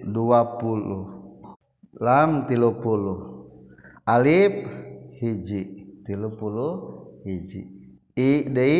20 0.00 2.00
lam 2.00 2.48
30 2.48 4.08
alif 4.08 4.52
hiji 5.20 5.60
30 6.02 7.22
hiji. 7.22 7.62
I 8.16 8.30
dei 8.50 8.78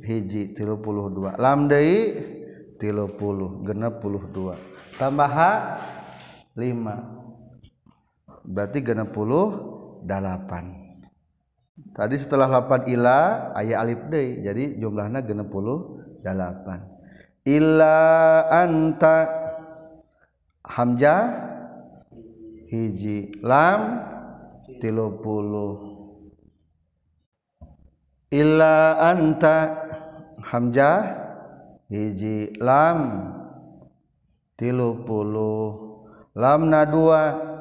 hiji 0.00 0.54
32 0.56 1.36
lam 1.36 1.68
dei 1.68 2.16
30 2.80 3.66
genep 3.66 4.00
62 4.00 4.56
tambah 4.96 5.28
ha 5.28 5.52
5 6.56 7.13
berarti 8.44 8.84
60 8.84 10.04
dalapan. 10.04 10.84
Tadi 11.96 12.16
setelah 12.20 12.46
8 12.46 12.86
ila 12.92 13.50
ayah 13.58 13.82
alif 13.82 14.06
deh. 14.12 14.44
Jadi 14.44 14.78
jumlahnya 14.78 15.26
60 15.26 16.22
dalapan. 16.22 16.80
Ila 17.44 17.96
anta 18.48 19.28
hamzah 20.64 21.52
hiji 22.72 23.36
lam 23.44 24.00
tilu 24.80 25.20
puluh 25.20 25.72
illa 28.32 28.96
anta 28.98 29.86
hamzah 30.40 31.04
hiji 31.92 32.56
lam 32.58 33.30
tilu 34.56 35.04
puluh 35.04 35.68
lamna 36.32 36.88
dua. 36.88 37.53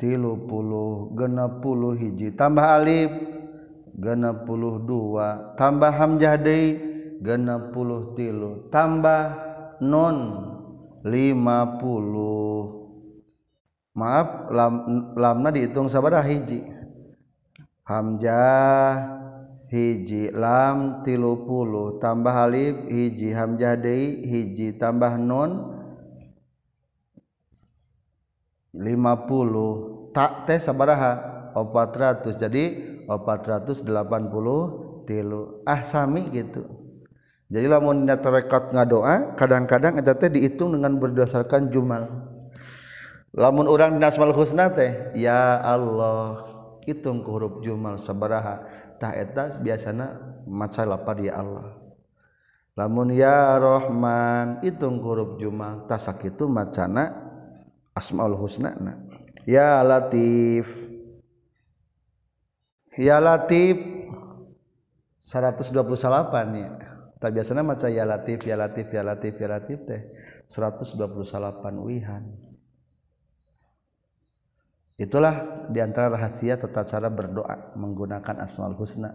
tilu 0.00 0.48
puluh 0.48 1.12
genep 1.12 1.60
puluh 1.60 1.92
hiji 1.92 2.32
tambah 2.32 2.64
alif 2.64 3.12
genep 4.00 4.48
puluh 4.48 4.80
dua 4.80 5.52
tambah 5.60 5.92
hamzah 5.92 6.40
deui 6.40 6.80
genep 7.20 7.76
puluh 7.76 8.16
tilu 8.16 8.72
tambah 8.72 9.36
non 9.84 10.48
lima 11.04 11.80
puluh. 11.80 12.80
Maaf 13.90 14.52
lam, 14.54 14.72
lamna 15.18 15.50
dihitung 15.50 15.90
sabaraha 15.90 16.24
hiji. 16.24 16.62
Hamzah 17.84 19.18
hiji 19.66 20.30
lam 20.30 21.02
tilu 21.02 21.44
puluh 21.48 21.98
tambah 21.98 22.32
alif 22.32 22.86
hiji 22.86 23.34
hamzah 23.34 23.76
deui 23.76 24.24
hiji 24.24 24.78
tambah 24.78 25.18
nun 25.18 25.79
lima 28.74 29.26
puluh. 29.26 30.10
Tak 30.10 30.50
teh 30.50 30.58
sabaraha 30.58 31.52
opat 31.54 31.90
ratus. 31.94 32.34
Jadi 32.34 32.64
opat 33.06 33.46
ratus 33.46 33.82
delapan 33.82 34.26
puluh 34.30 34.60
tilu. 35.06 35.62
Ah 35.66 35.82
sami 35.86 36.26
gitu. 36.34 36.66
Jadi 37.50 37.66
lamun 37.66 38.06
terekat 38.06 38.70
ngadoa 38.70 39.34
kadang-kadang 39.34 39.98
eta 39.98 40.14
teh 40.14 40.30
dihitung 40.30 40.74
dengan 40.78 40.98
berdasarkan 40.98 41.70
jumal. 41.70 42.06
Lamun 43.34 43.70
orang 43.70 43.98
nasmal 43.98 44.34
husna 44.34 44.70
teh 44.70 45.14
ya 45.14 45.58
Allah 45.62 46.46
hitung 46.82 47.22
ke 47.22 47.30
huruf 47.30 47.62
jumal 47.62 47.98
sabaraha. 47.98 48.66
Tah 48.98 49.14
eta 49.14 49.58
biasana 49.62 50.18
maca 50.46 50.82
lapar 50.82 51.18
ya 51.22 51.38
Allah. 51.38 51.74
Lamun 52.78 53.14
ya 53.14 53.58
Rahman 53.58 54.62
hitung 54.62 55.02
ke 55.02 55.06
huruf 55.06 55.30
jumal. 55.38 55.86
Tah 55.90 55.98
sakitu 55.98 56.46
macana 56.50 57.29
asmaul 57.94 58.38
husna 58.38 58.74
na 58.78 59.10
ya 59.48 59.80
Latif. 59.84 60.88
Ya 62.98 63.18
Latif. 63.22 63.78
128 65.20 65.94
ya. 66.58 66.70
Tak 67.20 67.30
biasanya 67.36 67.62
maca 67.62 67.86
ya 67.86 68.04
Latif 68.08 68.40
ya 68.42 68.56
Latif 68.56 68.86
ya 68.90 69.02
Latif 69.04 69.34
ya 69.36 69.48
Latif 69.48 69.78
teh. 69.86 70.00
128 70.50 71.06
wihan. 71.86 72.24
Itulah 75.00 75.64
di 75.72 75.80
antara 75.80 76.12
rahasia 76.12 76.60
tata 76.60 76.84
cara 76.84 77.08
berdoa 77.08 77.72
menggunakan 77.78 78.44
asmaul 78.44 78.76
husna. 78.76 79.14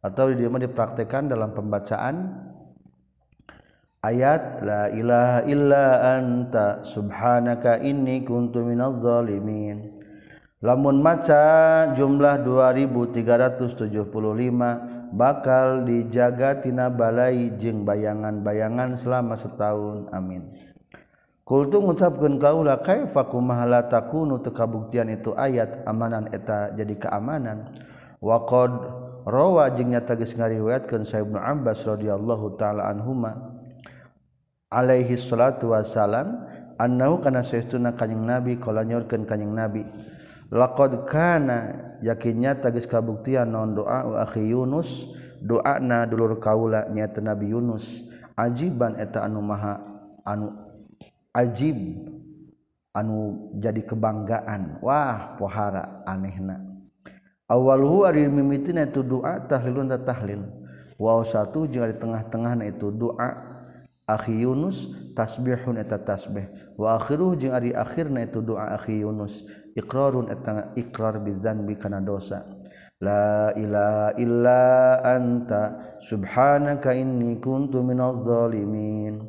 Atau 0.00 0.32
dia 0.32 0.48
dipraktekkan 0.48 1.28
dalam 1.28 1.52
pembacaan 1.52 2.48
ayat 4.00 4.64
la 4.64 4.88
ilaha 4.88 5.44
illa 5.44 6.16
anta 6.16 6.80
subhanaka 6.84 7.80
inni 7.84 8.24
kuntu 8.24 8.64
minadz 8.64 9.04
zalimin. 9.04 10.00
Lamun 10.60 11.00
maca 11.00 11.88
jumlah 11.96 12.44
2375 12.44 13.80
bakal 15.16 15.88
dijaga 15.88 16.60
tina 16.60 16.92
balai 16.92 17.56
jeung 17.56 17.88
bayangan-bayangan 17.88 18.92
selama 18.92 19.40
setahun. 19.40 20.12
Amin. 20.12 20.52
Mengucapkan 21.50 22.38
kaulah 22.38 22.78
kaifaku 22.78 23.40
mahala 23.40 23.88
takunu? 23.88 24.38
Tekabuktian 24.38 25.10
itu 25.10 25.34
ayat 25.34 25.82
amanan 25.88 26.28
eta 26.30 26.70
jadi 26.76 27.08
keamanan. 27.08 27.72
Waqad 28.20 28.70
rawa 29.24 29.72
jeung 29.74 29.96
nyata 29.96 30.14
geus 30.14 30.36
ngariwayatkeun 30.36 31.08
Sa'id 31.08 31.26
bin 31.26 31.40
Abbas 31.40 31.88
radhiyallahu 31.88 32.60
taala 32.60 32.84
anhuma 32.86 33.49
Alaihi 34.70 35.18
salatu 35.18 35.74
Wasallam 35.74 36.46
annahu 36.78 37.18
kana 37.18 37.42
saestuna 37.42 37.90
kanjing 37.98 38.22
nabi 38.22 38.54
kala 38.54 38.86
nyorkeun 38.86 39.26
kanjing 39.26 39.50
nabi. 39.50 39.82
Laqad 40.46 41.10
kana 41.10 41.74
yakinnya 41.98 42.54
tagis 42.54 42.86
kabuktian 42.86 43.50
non 43.50 43.74
doa 43.74 44.06
u 44.06 44.14
akhi 44.14 44.54
Yunus 44.54 45.10
doana 45.42 46.06
dulur 46.06 46.38
kaula 46.38 46.86
nyata 46.86 47.18
nabi 47.18 47.50
Yunus. 47.50 48.06
Ajiban 48.38 48.94
eta 48.94 49.26
anu 49.26 49.42
maha 49.42 49.82
anu 50.22 50.54
ajib 51.34 52.06
anu 52.94 53.50
jadi 53.58 53.82
kebanggaan. 53.82 54.78
Wah 54.86 55.34
pohara 55.34 56.06
anehna. 56.06 56.62
Awalhu 57.50 58.06
ari 58.06 58.30
mimitina 58.30 58.86
itu 58.86 59.02
doa 59.02 59.42
tahlilun 59.50 59.90
tahlil. 60.06 60.46
Wa 60.94 61.26
satu 61.26 61.66
jeung 61.66 61.90
di 61.90 61.98
tengah-tengahna 61.98 62.70
itu 62.70 62.94
doa 62.94 63.49
akhi 64.16 64.42
Yunus 64.42 64.90
tasbihun 65.14 65.78
eta 65.78 66.00
tasbih. 66.00 66.50
Wa 66.74 66.98
akhiruh 66.98 67.36
jeung 67.36 67.54
ari 67.54 67.70
akhirna 67.76 68.26
itu 68.26 68.42
doa 68.42 68.74
akhi 68.74 69.04
Yunus. 69.04 69.44
Iqrarun 69.76 70.32
eta 70.32 70.74
iqrar 70.74 71.22
bizanbi 71.22 71.78
kana 71.78 72.02
dosa. 72.02 72.42
La 73.00 73.54
ilaha 73.56 74.08
illa 74.20 74.62
anta 75.00 75.96
subhanaka 76.04 76.92
inni 76.92 77.40
kuntu 77.40 77.80
minadh 77.80 78.26
zalimin. 78.26 79.24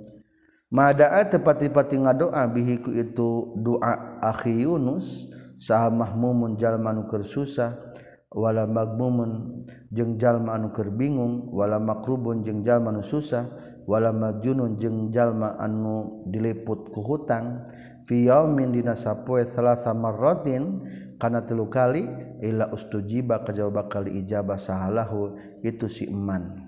Mada'a 0.72 1.28
tepati-pati 1.28 2.00
ngadoa 2.00 2.48
bihiku 2.48 2.96
itu 2.96 3.60
doa 3.60 4.24
akhi 4.24 4.64
Yunus 4.64 5.28
saha 5.60 5.92
mahmumun 5.92 6.56
jalma 6.56 6.96
keur 7.12 7.28
susah. 7.28 7.91
wala 8.32 8.64
magmumun 8.64 9.64
jeung 9.92 10.16
jalma 10.16 10.56
anu 10.56 10.72
keur 10.72 10.88
bingung 10.88 11.52
wala 11.52 11.78
makrubun 11.84 12.48
jeung 12.48 12.64
jalma 12.64 12.96
anu 12.96 13.04
susah 13.04 13.44
wala 13.84 14.16
majunun 14.16 14.80
jeung 14.80 15.12
jalma 15.12 15.60
anu 15.60 16.24
diliput 16.32 16.90
ku 16.96 17.04
hutang. 17.04 17.68
Fi 18.02 18.26
yaumin 18.26 18.74
dina 18.74 18.98
sapoe 18.98 19.46
salasa 19.46 19.94
marratin 19.94 20.82
kana 21.22 21.46
telu 21.46 21.70
kali 21.70 22.10
illa 22.42 22.74
ustujiba 22.74 23.46
kajawab 23.46 23.86
kali 23.86 24.26
ijabah 24.26 24.58
sahalahu 24.58 25.38
itu 25.62 25.86
si 25.86 26.10
iman 26.10 26.66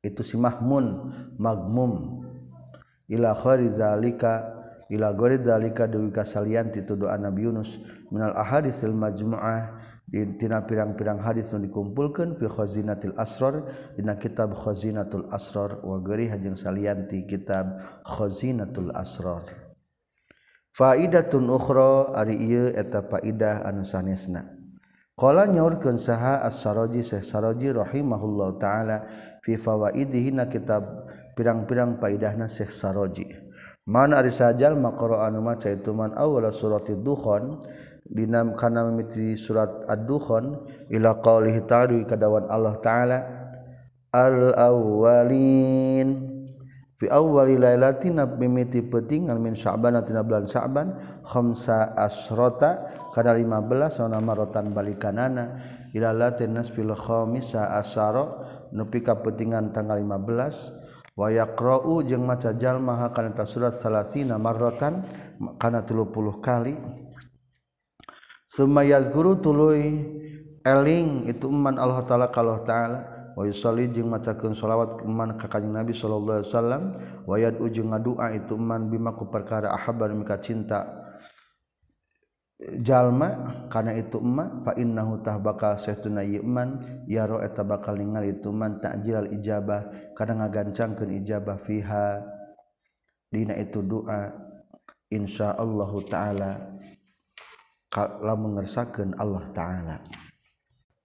itu 0.00 0.24
si 0.24 0.40
mahmun 0.40 1.12
magmum. 1.36 2.24
Ila 3.04 3.36
khairi 3.36 3.68
zalika 3.68 4.48
ila 4.88 5.12
gori 5.12 5.36
zalika 5.44 5.84
dewi 5.84 6.08
kasalian 6.08 6.72
titu 6.72 6.96
doa 6.96 7.20
Nabi 7.20 7.44
Yunus. 7.44 7.76
Minal 8.08 8.32
ahadisil 8.32 8.96
majmu'ah 8.96 9.76
intina 10.22 10.62
pirang-pirang 10.62 11.18
hadits 11.18 11.50
yang 11.50 11.66
dikumpulkan 11.66 12.38
fi 12.38 12.46
khazinatil 12.46 13.18
asrar 13.18 13.66
dina 13.98 14.14
kitab 14.14 14.54
khazinatul 14.54 15.26
asrar 15.34 15.82
wa 15.82 15.98
geri 15.98 16.30
hajeng 16.30 16.54
salianti 16.54 17.26
kitab 17.26 17.82
khazinatul 18.06 18.94
asrar. 18.94 19.42
Faidatun 20.74 21.50
ukhra 21.50 22.14
ari 22.14 22.38
ieu 22.38 22.70
eta 22.70 23.02
faidah 23.02 23.66
anu 23.66 23.82
sanesna. 23.82 24.46
Qala 25.14 25.46
nyaurkeun 25.46 25.94
saha 25.94 26.42
as-saraji 26.42 27.06
syekh 27.06 27.22
saraji 27.22 27.70
rahimahullahu 27.70 28.58
taala 28.58 29.06
fi 29.46 29.54
fawaidihi 29.54 30.34
na 30.34 30.50
kitab 30.50 31.06
pirang-pirang 31.38 32.02
faidahna 32.02 32.50
syekh 32.50 32.74
saraji. 32.74 33.30
Man 33.86 34.16
ari 34.16 34.32
sajal 34.34 34.74
maqra 34.80 35.28
anu 35.28 35.44
maca 35.44 35.68
itu 35.68 35.92
man 35.94 36.16
awal 36.16 36.48
suratid 36.48 37.04
dukhon 37.04 37.60
dinam 38.04 38.52
kana 38.52 38.84
mimiti 38.84 39.32
surat 39.32 39.88
ad-dukhon 39.88 40.60
ila 40.92 41.24
qaulihi 41.24 41.64
ta'ala 41.64 42.04
kadawan 42.04 42.44
Allah 42.52 42.74
taala 42.84 43.18
al 44.12 44.52
awwalin 44.52 46.08
fi 47.00 47.08
awwali 47.08 47.56
lailatin 47.56 48.20
mimiti 48.36 48.84
petingan 48.84 49.40
min 49.40 49.56
sya'ban 49.56 49.98
tina 50.04 50.20
bulan 50.20 50.44
sya'ban 50.44 50.94
khamsa 51.24 51.96
asrota 51.96 52.92
kana 53.16 53.34
15 53.34 53.88
sana 53.88 54.20
marotan 54.20 54.76
balikanana 54.76 55.58
ila 55.96 56.12
latin 56.12 56.60
nasfil 56.60 56.92
khamisa 56.92 57.72
asara 57.80 58.68
nepi 58.70 59.00
ka 59.00 59.16
petingan 59.18 59.72
tanggal 59.72 59.98
15 59.98 61.16
wa 61.16 61.30
yaqra'u 61.30 62.04
jeung 62.04 62.26
maca 62.26 62.52
jalma 62.52 63.10
kana 63.10 63.46
surat 63.46 63.80
30 63.80 64.28
marratan 64.38 65.02
kana 65.58 65.86
30 65.86 66.12
kali. 66.42 67.03
Sumayaz 68.54 69.10
guru 69.10 69.34
tuluy 69.34 69.98
eling 70.62 71.26
itu 71.26 71.50
iman 71.50 71.74
Allah 71.74 72.06
taala 72.06 72.30
kalau 72.30 72.62
taala. 72.62 73.10
Wa 73.34 73.42
yusalli 73.42 73.90
jeung 73.90 74.14
macakeun 74.14 74.54
shalawat 74.54 75.02
iman 75.02 75.34
ka 75.34 75.50
kanjeng 75.50 75.74
Nabi 75.74 75.90
sallallahu 75.90 76.38
alaihi 76.38 76.50
wasallam. 76.54 76.82
Wa 77.26 77.34
yad'u 77.34 77.66
jeung 77.66 77.90
ngadua 77.90 78.30
itu 78.30 78.54
iman 78.54 78.86
bima 78.86 79.10
ku 79.18 79.26
perkara 79.26 79.74
ahabban 79.74 80.14
mika 80.14 80.38
cinta. 80.38 80.86
Jalma 82.78 83.66
kana 83.66 83.90
itu 83.98 84.22
iman 84.22 84.62
fa 84.62 84.78
innahu 84.78 85.18
tah 85.26 85.34
bakal 85.42 85.74
saestuna 85.74 86.22
iman 86.22 86.78
yaro 87.10 87.42
eta 87.42 87.66
bakal 87.66 87.98
ningali 87.98 88.38
itu 88.38 88.54
man 88.54 88.78
ta'jilal 88.78 89.34
ijabah 89.34 90.14
kana 90.14 90.46
ngagancangkeun 90.46 91.10
ijabah 91.26 91.58
fiha. 91.58 92.22
Dina 93.34 93.58
itu 93.58 93.82
doa 93.82 94.30
insyaallah 95.10 95.90
taala. 96.06 96.52
Mengersakan 98.34 99.14
Allah 99.16 99.44
ta'ala. 99.54 99.96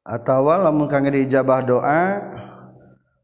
Atautawa 0.10 0.74
dijabah 1.14 1.62
doa 1.62 2.04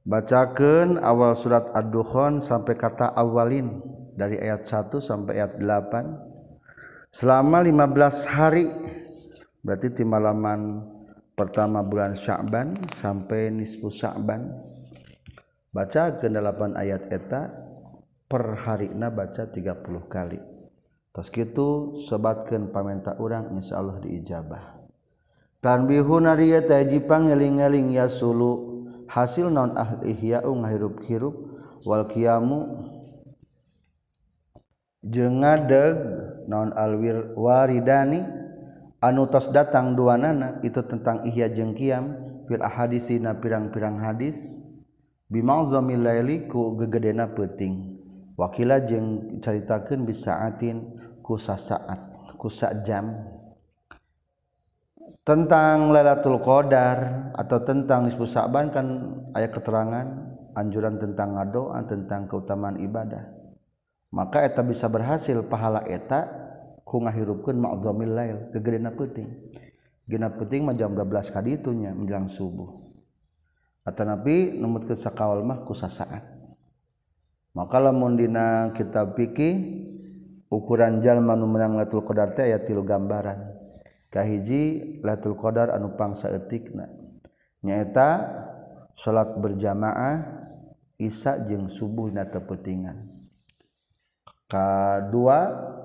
bacakan 0.06 1.02
awal 1.02 1.34
surat 1.34 1.74
ad-duhon 1.74 2.38
sampai 2.38 2.78
kata 2.78 3.10
awalin 3.18 3.82
dari 4.14 4.38
ayat 4.38 4.62
1 4.64 5.02
sampai 5.02 5.42
ayat 5.42 5.58
8 5.58 7.10
selama 7.10 7.66
15 7.66 8.38
hari 8.38 8.70
berarti 9.66 9.90
timalaman 9.98 10.86
pertama 11.34 11.82
bulan 11.82 12.14
Sya'ban 12.14 12.78
sampai 12.94 13.50
nisfu 13.50 13.90
Sya'ban 13.90 14.46
baca 15.74 16.14
ke 16.16 16.30
8 16.30 16.78
ayat 16.78 17.10
eta 17.10 17.50
per 18.30 18.62
hari 18.62 18.94
na 18.94 19.10
baca 19.10 19.50
30 19.50 19.74
kali 20.06 20.55
tas 21.16 21.32
gitu 21.32 21.96
sebatkan 21.96 22.76
pamenta 22.76 23.16
orang 23.16 23.56
insya 23.56 23.80
Allah 23.80 24.04
diijabah. 24.04 24.84
Tanbihuna 25.64 26.36
riya 26.36 26.60
taji 26.68 27.00
pangeling-eling 27.08 27.96
ya 27.96 28.12
sulu. 28.12 28.84
Hasil 29.08 29.48
non 29.48 29.80
ahli 29.80 30.12
ihya 30.12 30.44
ngahirup-hirup? 30.44 31.56
Wal 31.88 32.10
qiyamu 32.12 32.90
jeung 35.06 35.40
ngadeg 35.40 35.96
non 36.52 36.76
alwir 36.76 37.32
waridani? 37.40 38.44
Anu 39.00 39.30
tos 39.30 39.54
datang 39.54 39.94
dua 39.94 40.18
nana 40.20 40.60
itu 40.66 40.82
tentang 40.84 41.24
ihya 41.24 41.48
jeung 41.48 41.78
qiyam 41.78 42.18
fil 42.50 42.60
ahadisina 42.60 43.40
pirang-pirang 43.40 44.04
hadis. 44.04 44.36
Bimangzamil 45.32 46.04
laili 46.04 46.50
ku 46.50 46.76
gegedena 46.76 47.32
peuting. 47.32 47.96
Wakila 48.36 48.84
jeung 48.84 49.40
caritakeun 49.40 50.04
bisaatin 50.04 50.95
kusa 51.26 51.58
saat 51.58 51.98
kusa 52.38 52.86
jam 52.86 53.10
tentang 55.26 55.90
Lailatul 55.90 56.38
Qadar 56.38 57.34
atau 57.34 57.58
tentang 57.66 58.06
nisfu 58.06 58.30
Sa'ban 58.30 58.70
kan 58.70 58.86
ayat 59.34 59.50
keterangan 59.50 60.06
anjuran 60.54 61.02
tentang 61.02 61.34
ngadoa 61.34 61.82
tentang 61.90 62.30
keutamaan 62.30 62.78
ibadah. 62.78 63.26
Maka 64.14 64.46
eta 64.46 64.62
bisa 64.62 64.86
berhasil 64.86 65.42
pahala 65.50 65.82
eta 65.90 66.30
ku 66.86 67.02
ngahirupkeun 67.02 67.58
ma'zamil 67.58 68.14
lail 68.14 68.38
kegedena 68.54 68.94
penting 68.94 69.50
gena 70.06 70.30
penting 70.30 70.62
mah 70.62 70.78
jam 70.78 70.94
12 70.94 71.34
ka 71.34 71.42
ditu 71.42 71.74
nya 71.74 71.90
menjelang 71.90 72.30
subuh. 72.30 72.86
Atanapi 73.82 74.62
numutkeun 74.62 74.94
sakawal 74.94 75.42
mah 75.42 75.66
ku 75.66 75.74
sasaat. 75.74 76.22
Maka 77.58 77.82
lamun 77.82 78.14
dina 78.14 78.70
kitab 78.78 79.18
fikih 79.18 79.56
ukuran 80.50 81.02
jalma 81.02 81.34
nu 81.34 81.50
menang 81.50 81.78
latul 81.78 82.06
qadar 82.06 82.34
teh 82.34 82.50
aya 82.50 82.62
tilu 82.62 82.86
gambaran. 82.86 83.58
Kahiji 84.16 84.96
latul 85.04 85.36
qadar 85.36 85.76
anu 85.76 86.00
pangsa 86.00 86.32
etikna 86.32 86.88
nyaeta 87.60 88.24
salat 88.96 89.36
berjamaah 89.36 90.24
isya 90.96 91.44
jeung 91.44 91.68
subuh 91.68 92.08
na 92.08 92.24
tepetingan 92.24 93.12
kedua 94.48 95.38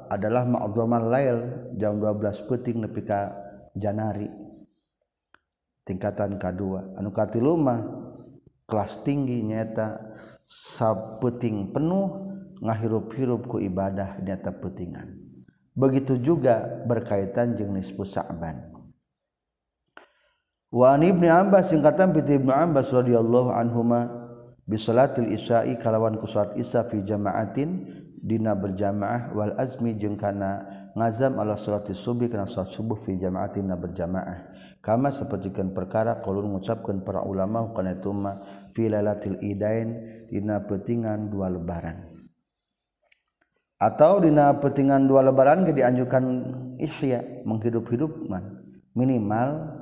adalah 0.07 0.47
ma'dzamal 0.47 1.11
lail 1.11 1.39
jam 1.75 1.99
12 1.99 2.47
peting 2.47 2.87
nepi 2.87 3.03
ka 3.03 3.35
janari. 3.75 4.31
Tingkatan 5.83 6.39
kedua 6.39 6.95
anu 7.03 7.11
katilu 7.11 7.59
mah 7.59 7.83
kelas 8.71 9.03
tinggi 9.03 9.43
nyaeta 9.43 10.07
sapeting 10.47 11.75
penuh 11.75 12.30
ngahirup-hirupku 12.61 13.61
ibadah 13.65 14.21
nyata 14.21 14.53
petingan 14.57 15.17
begitu 15.73 16.21
juga 16.21 16.85
berkaitan 16.85 17.57
jenis 17.57 17.91
pusakban 17.93 18.71
wa 20.71 20.95
ibni 21.01 21.27
Abbas 21.27 21.73
singkatan 21.73 22.15
piti 22.15 22.37
ibnu 22.37 22.53
Abbas 22.53 22.93
radhiyallahu 22.93 23.51
anhuma 23.51 24.21
bisalatil 24.71 25.35
isya'i 25.35 25.75
kalawan 25.83 26.15
ku 26.23 26.31
salat 26.31 26.55
isya 26.55 26.87
fi 26.87 27.03
jama'atin 27.03 27.91
dina 28.23 28.55
berjamaah 28.55 29.35
wal 29.35 29.57
azmi 29.59 29.99
jeung 29.99 30.15
kana 30.15 30.63
ngazam 30.95 31.41
ala 31.43 31.59
salati 31.59 31.91
subuh 31.91 32.31
kana 32.31 32.47
salat 32.47 32.71
subuh 32.71 32.95
fi 32.95 33.17
jama'atin 33.17 33.67
na 33.67 33.75
berjamaah. 33.75 34.53
Kama 34.81 35.13
sapertikeun 35.13 35.77
perkara 35.77 36.25
qaulun 36.25 36.57
ngucapkeun 36.57 37.05
para 37.05 37.21
ulama 37.21 37.69
kana 37.77 38.01
itu 38.01 38.13
fi 38.73 38.89
lailatul 38.89 39.37
idain 39.45 40.25
dina 40.31 40.65
petingan 40.65 41.29
dua 41.29 41.53
lebaran 41.53 42.10
atau 43.81 44.21
dina 44.21 44.53
petingan 44.61 45.09
dua 45.09 45.25
lebaran 45.25 45.65
ke 45.65 45.73
dianjurkan 45.73 46.25
ihya 46.77 47.43
menghidup-hidup 47.49 48.29
man. 48.29 48.61
Minimal 48.93 49.81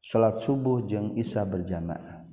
salat 0.00 0.40
subuh 0.40 0.88
jeung 0.88 1.12
isya 1.12 1.44
berjamaah. 1.44 2.24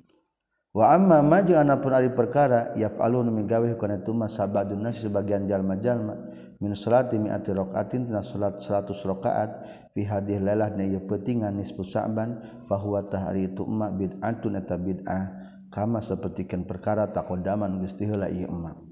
Wa 0.72 0.96
amma 0.96 1.20
ma 1.20 1.44
jeung 1.44 1.60
anapun 1.60 1.92
ari 1.92 2.16
perkara 2.16 2.72
yaf'alun 2.80 3.28
migawe 3.28 3.68
kana 3.76 4.00
itu 4.00 4.16
mah 4.16 4.32
sabadun 4.32 4.80
nas 4.80 5.04
sebagian 5.04 5.44
jalma-jalma 5.44 6.16
min 6.64 6.72
salati 6.72 7.20
mi'ati 7.20 7.52
rakaatin 7.52 8.08
tina 8.08 8.24
salat 8.24 8.64
100 8.64 8.96
rakaat 9.04 9.50
fi 9.92 10.08
hadhihi 10.08 10.40
lailah 10.40 10.72
na 10.72 10.88
petingan 11.04 11.60
nisfu 11.60 11.84
sa'ban 11.84 12.40
fa 12.72 12.80
huwa 12.80 13.04
tahri 13.04 13.52
itu 13.52 13.68
ma 13.68 13.92
bid'atun 13.92 14.56
eta 14.56 14.80
bid'ah. 14.80 15.24
Kama 15.72 16.04
sapertikeun 16.04 16.68
perkara 16.68 17.08
taqaddaman 17.12 17.80
geus 17.80 17.96
ieu 18.00 18.16
emma 18.20 18.91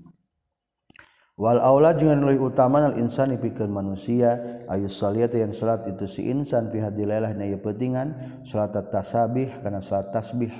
wal 1.39 1.55
aula 1.63 1.95
jeung 1.95 2.19
leuwih 2.19 2.51
utama 2.51 2.83
al 2.83 2.99
insani 2.99 3.39
pikeun 3.39 3.71
manusia 3.71 4.59
ayu 4.67 4.91
saliyat 4.91 5.31
yang 5.39 5.55
salat 5.55 5.87
itu 5.87 6.03
si 6.03 6.27
insan 6.27 6.67
fi 6.67 6.83
hadhihi 6.83 7.07
lailah 7.07 7.31
na 7.31 7.47
petingan 7.55 8.43
salat 8.43 8.75
tasabih 8.91 9.63
kana 9.63 9.79
salat 9.79 10.11
tasbih. 10.11 10.51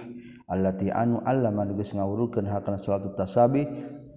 Allati 0.50 0.90
anu 0.90 1.22
allama 1.30 1.62
geus 1.70 1.94
ngawurukeun 1.94 2.50
hakana 2.50 2.82
salat 2.82 3.06
tasabih 3.14 3.70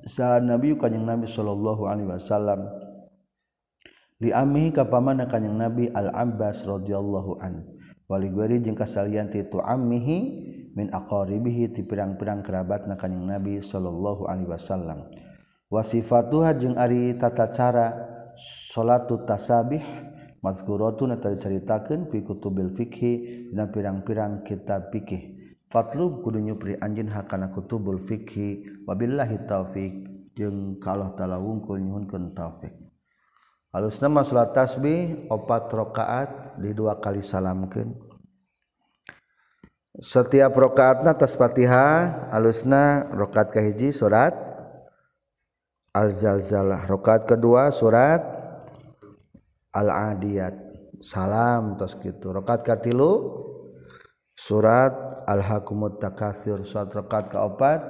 sa 0.08 0.40
nabi 0.40 0.72
kanjing 0.78 1.04
nabi 1.04 1.28
sallallahu 1.28 1.84
alaihi 1.84 2.08
wasallam. 2.08 2.72
Li 4.22 4.30
ammihi 4.32 4.72
ka 4.72 4.86
pamanna 4.86 5.28
kanjing 5.28 5.58
nabi 5.58 5.90
al 5.92 6.08
abbas 6.14 6.64
radhiyallahu 6.64 7.42
an. 7.42 7.66
Wali 8.08 8.32
guari 8.32 8.64
jeung 8.64 8.78
kasalian 8.78 9.28
ti 9.28 9.44
tu 9.50 9.60
ammihi 9.60 10.18
min 10.72 10.88
aqaribihi 10.88 11.76
ti 11.76 11.84
pirang-pirang 11.84 12.40
kerabatna 12.40 12.96
kanjing 12.96 13.28
Nabi 13.28 13.60
sallallahu 13.60 14.24
alaihi 14.28 14.48
wasallam 14.48 15.08
wasifatuha 15.72 16.52
jeung 16.60 16.76
ari 16.76 17.16
tata 17.16 17.48
cara 17.48 17.96
salatu 18.68 19.24
tasabih 19.24 19.80
mazkuratun 20.44 21.16
eta 21.16 21.32
dicaritakeun 21.32 22.12
fi 22.12 22.20
kutubil 22.20 22.76
fikhi 22.76 23.12
dina 23.48 23.72
pirang-pirang 23.72 24.44
kitab 24.44 24.92
fikih 24.92 25.56
fatlub 25.72 26.20
kudu 26.20 26.44
nyupri 26.44 26.76
anjeun 26.76 27.08
hakana 27.08 27.48
kutubul 27.48 27.96
fikhi 27.96 28.84
wabillahi 28.84 29.48
taufik 29.48 29.92
jeung 30.36 30.76
kalau 30.76 31.16
taala 31.16 31.40
wungkul 31.40 31.80
nyuhunkeun 31.80 32.36
taufik 32.36 32.76
halus 33.72 33.96
nama 34.04 34.20
salat 34.28 34.52
tasbih 34.52 35.24
opat 35.32 35.72
rakaat 35.72 36.60
di 36.60 36.76
dua 36.76 37.00
kali 37.00 37.24
salamkeun. 37.24 38.12
Setiap 39.92 40.56
rakaatna 40.56 41.12
tas 41.12 41.36
Fatihah 41.36 42.28
alusna 42.32 43.08
rakaat 43.12 43.52
kahiji 43.52 43.92
surat 43.92 44.51
al-zalzalah. 45.92 46.88
Rakaat 46.88 47.28
kedua 47.28 47.68
surat 47.68 48.20
al-adiyat. 49.72 50.56
Salam 51.02 51.74
tos 51.76 51.98
kitu 51.98 52.30
rakaat 52.30 52.62
katilu 52.62 53.42
surat 54.34 54.92
alhaqumut 55.28 56.00
takatsir. 56.00 56.64
Surat 56.64 56.88
rakaat 56.90 57.32
kaopat 57.32 57.80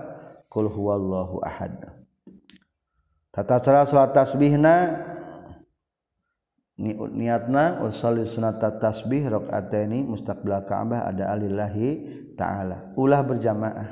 qul 0.51 0.69
huwallahu 0.69 1.41
ahad. 1.47 1.79
Tata 3.33 3.57
cara 3.65 3.89
salat 3.89 4.13
tasbihna 4.13 5.09
niatna 6.77 7.81
usolli 7.81 8.29
sunat 8.29 8.61
tasbih 8.61 9.25
rakaataini 9.25 10.05
mustaqbil 10.05 10.53
ka'bah 10.69 11.09
ada 11.09 11.33
alillahi 11.33 11.89
taala. 12.37 12.93
Ulah 12.97 13.25
berjamaah. 13.25 13.89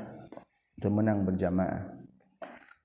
Itu 0.76 0.88
menang 0.92 1.24
berjamaah 1.28 1.99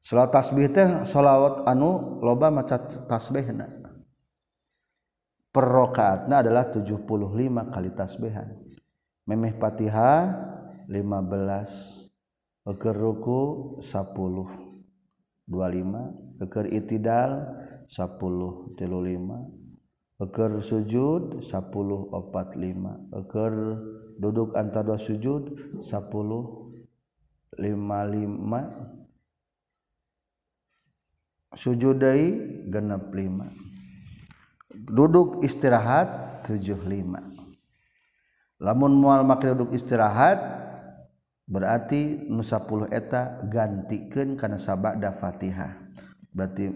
salat 0.05 0.29
tasbih 0.29 0.69
teh 0.69 1.01
shalawat 1.09 1.65
anu 1.65 2.21
loba 2.21 2.53
maca 2.53 2.77
tasbihna. 3.09 3.65
Per 5.49 5.65
rakaatna 5.65 6.45
adalah 6.45 6.69
75 6.69 7.73
kali 7.73 7.89
tasbihan. 7.97 8.53
Memeh 9.25 9.57
Fatihah 9.57 10.29
15 10.85 12.05
eker 12.69 12.93
ruku 12.93 13.41
10 13.81 14.13
25 15.49 16.43
eker 16.45 16.65
itidal 16.69 17.31
10 17.89 18.77
35 18.77 20.21
eker 20.21 20.51
sujud 20.61 21.41
10 21.41 21.45
45 21.45 23.21
eker 23.21 23.53
duduk 24.21 24.53
antara 24.57 24.93
dua 24.93 24.99
sujud 25.01 25.55
10 25.81 25.85
55 27.57 29.04
sujud 31.55 31.97
deui 31.97 32.39
genep 32.69 33.09
5 33.09 34.91
duduk 34.91 35.41
istirahat 35.41 36.43
75 36.47 37.35
lamun 38.59 38.93
mual 38.95 39.23
make 39.23 39.47
duduk 39.47 39.71
istirahat 39.73 40.65
berarti 41.45 42.25
nu 42.25 42.41
10 42.41 42.89
eta 42.89 43.37
gantikan 43.45 44.33
karena 44.33 44.57
sabada 44.57 45.13
Fatihah. 45.13 45.77
Berarti 46.33 46.73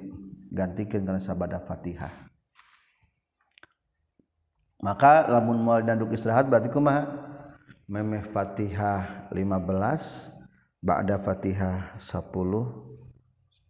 gantikan 0.53 1.01
karena 1.03 1.21
sabada 1.21 1.57
Fatihah. 1.59 2.13
Maka 4.80 5.27
lamun 5.27 5.59
mual 5.59 5.84
dan 5.84 5.99
duduk 5.99 6.15
istirahat 6.15 6.47
berarti 6.47 6.71
kumaha? 6.71 7.27
Memeh 7.89 8.21
Fatihah 8.30 9.27
15 9.34 10.30
ba'da 10.80 11.17
Fatihah 11.19 11.97
10 11.97 12.88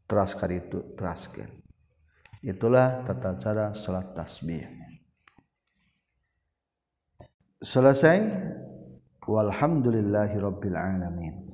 teras 0.09 0.33
kali 0.33 0.57
itu 0.57 0.81
teraskan 0.97 1.59
itulah 2.43 3.03
tata 3.03 3.35
cara 3.35 3.65
salat 3.75 4.15
tasbih. 4.15 4.67
Selesai. 7.59 8.17
Walhamdulillahirabbil 9.29 10.73
alamin. 10.73 11.45